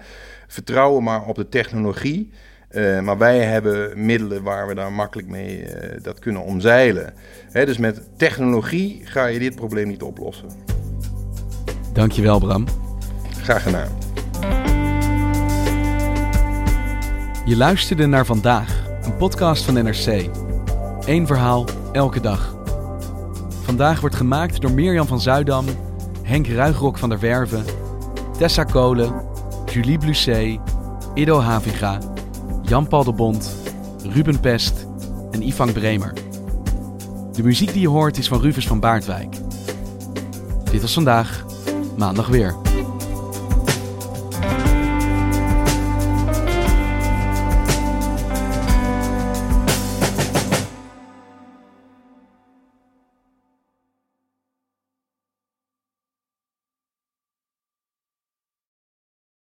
vertrouwen 0.48 1.04
maar 1.04 1.26
op 1.26 1.36
de 1.36 1.50
technologie. 1.50 2.32
Uh, 2.71 3.00
maar 3.00 3.17
wij 3.17 3.39
hebben 3.39 4.06
middelen 4.06 4.43
waar 4.43 4.67
we 4.67 4.76
daar 4.76 4.91
makkelijk 4.91 5.28
mee 5.28 5.62
uh, 5.62 5.69
dat 6.02 6.19
kunnen 6.19 6.41
omzeilen. 6.41 7.13
Hè, 7.52 7.65
dus 7.65 7.78
met 7.78 8.02
technologie 8.17 9.02
ga 9.04 9.26
je 9.26 9.39
dit 9.39 9.56
probleem 9.56 9.88
niet 9.88 10.02
oplossen. 10.02 10.50
Dankjewel 11.93 12.39
Bram. 12.39 12.65
Graag 13.41 13.63
gedaan. 13.63 13.89
Je 17.45 17.58
luisterde 17.58 18.06
naar 18.06 18.26
vandaag 18.26 18.85
een 19.05 19.17
podcast 19.17 19.63
van 19.63 19.73
NRC. 19.73 20.29
Eén 21.05 21.27
verhaal, 21.27 21.65
elke 21.91 22.19
dag. 22.19 22.55
Vandaag 23.63 23.99
wordt 23.99 24.15
gemaakt 24.15 24.61
door 24.61 24.71
Mirjam 24.71 25.07
van 25.07 25.21
Zuidam, 25.21 25.65
Henk 26.21 26.47
Ruigrok 26.47 26.97
van 26.97 27.09
der 27.09 27.19
Werven, 27.19 27.65
Tessa 28.37 28.63
Kolen, 28.63 29.13
Julie 29.65 29.97
Blusset, 29.97 30.59
Ido 31.13 31.39
Haviga, 31.39 31.97
Jan-Paul 32.61 33.03
de 33.03 33.13
Bond, 33.13 33.55
Ruben 34.03 34.39
Pest 34.39 34.87
en 35.31 35.41
Ivan 35.41 35.71
Bremer. 35.71 36.13
De 37.31 37.43
muziek 37.43 37.73
die 37.73 37.81
je 37.81 37.89
hoort 37.89 38.17
is 38.17 38.27
van 38.27 38.41
Rufus 38.41 38.67
van 38.67 38.79
Baardwijk. 38.79 39.35
Dit 40.71 40.81
was 40.81 40.93
vandaag, 40.93 41.45
maandag 41.97 42.27
weer. 42.27 42.74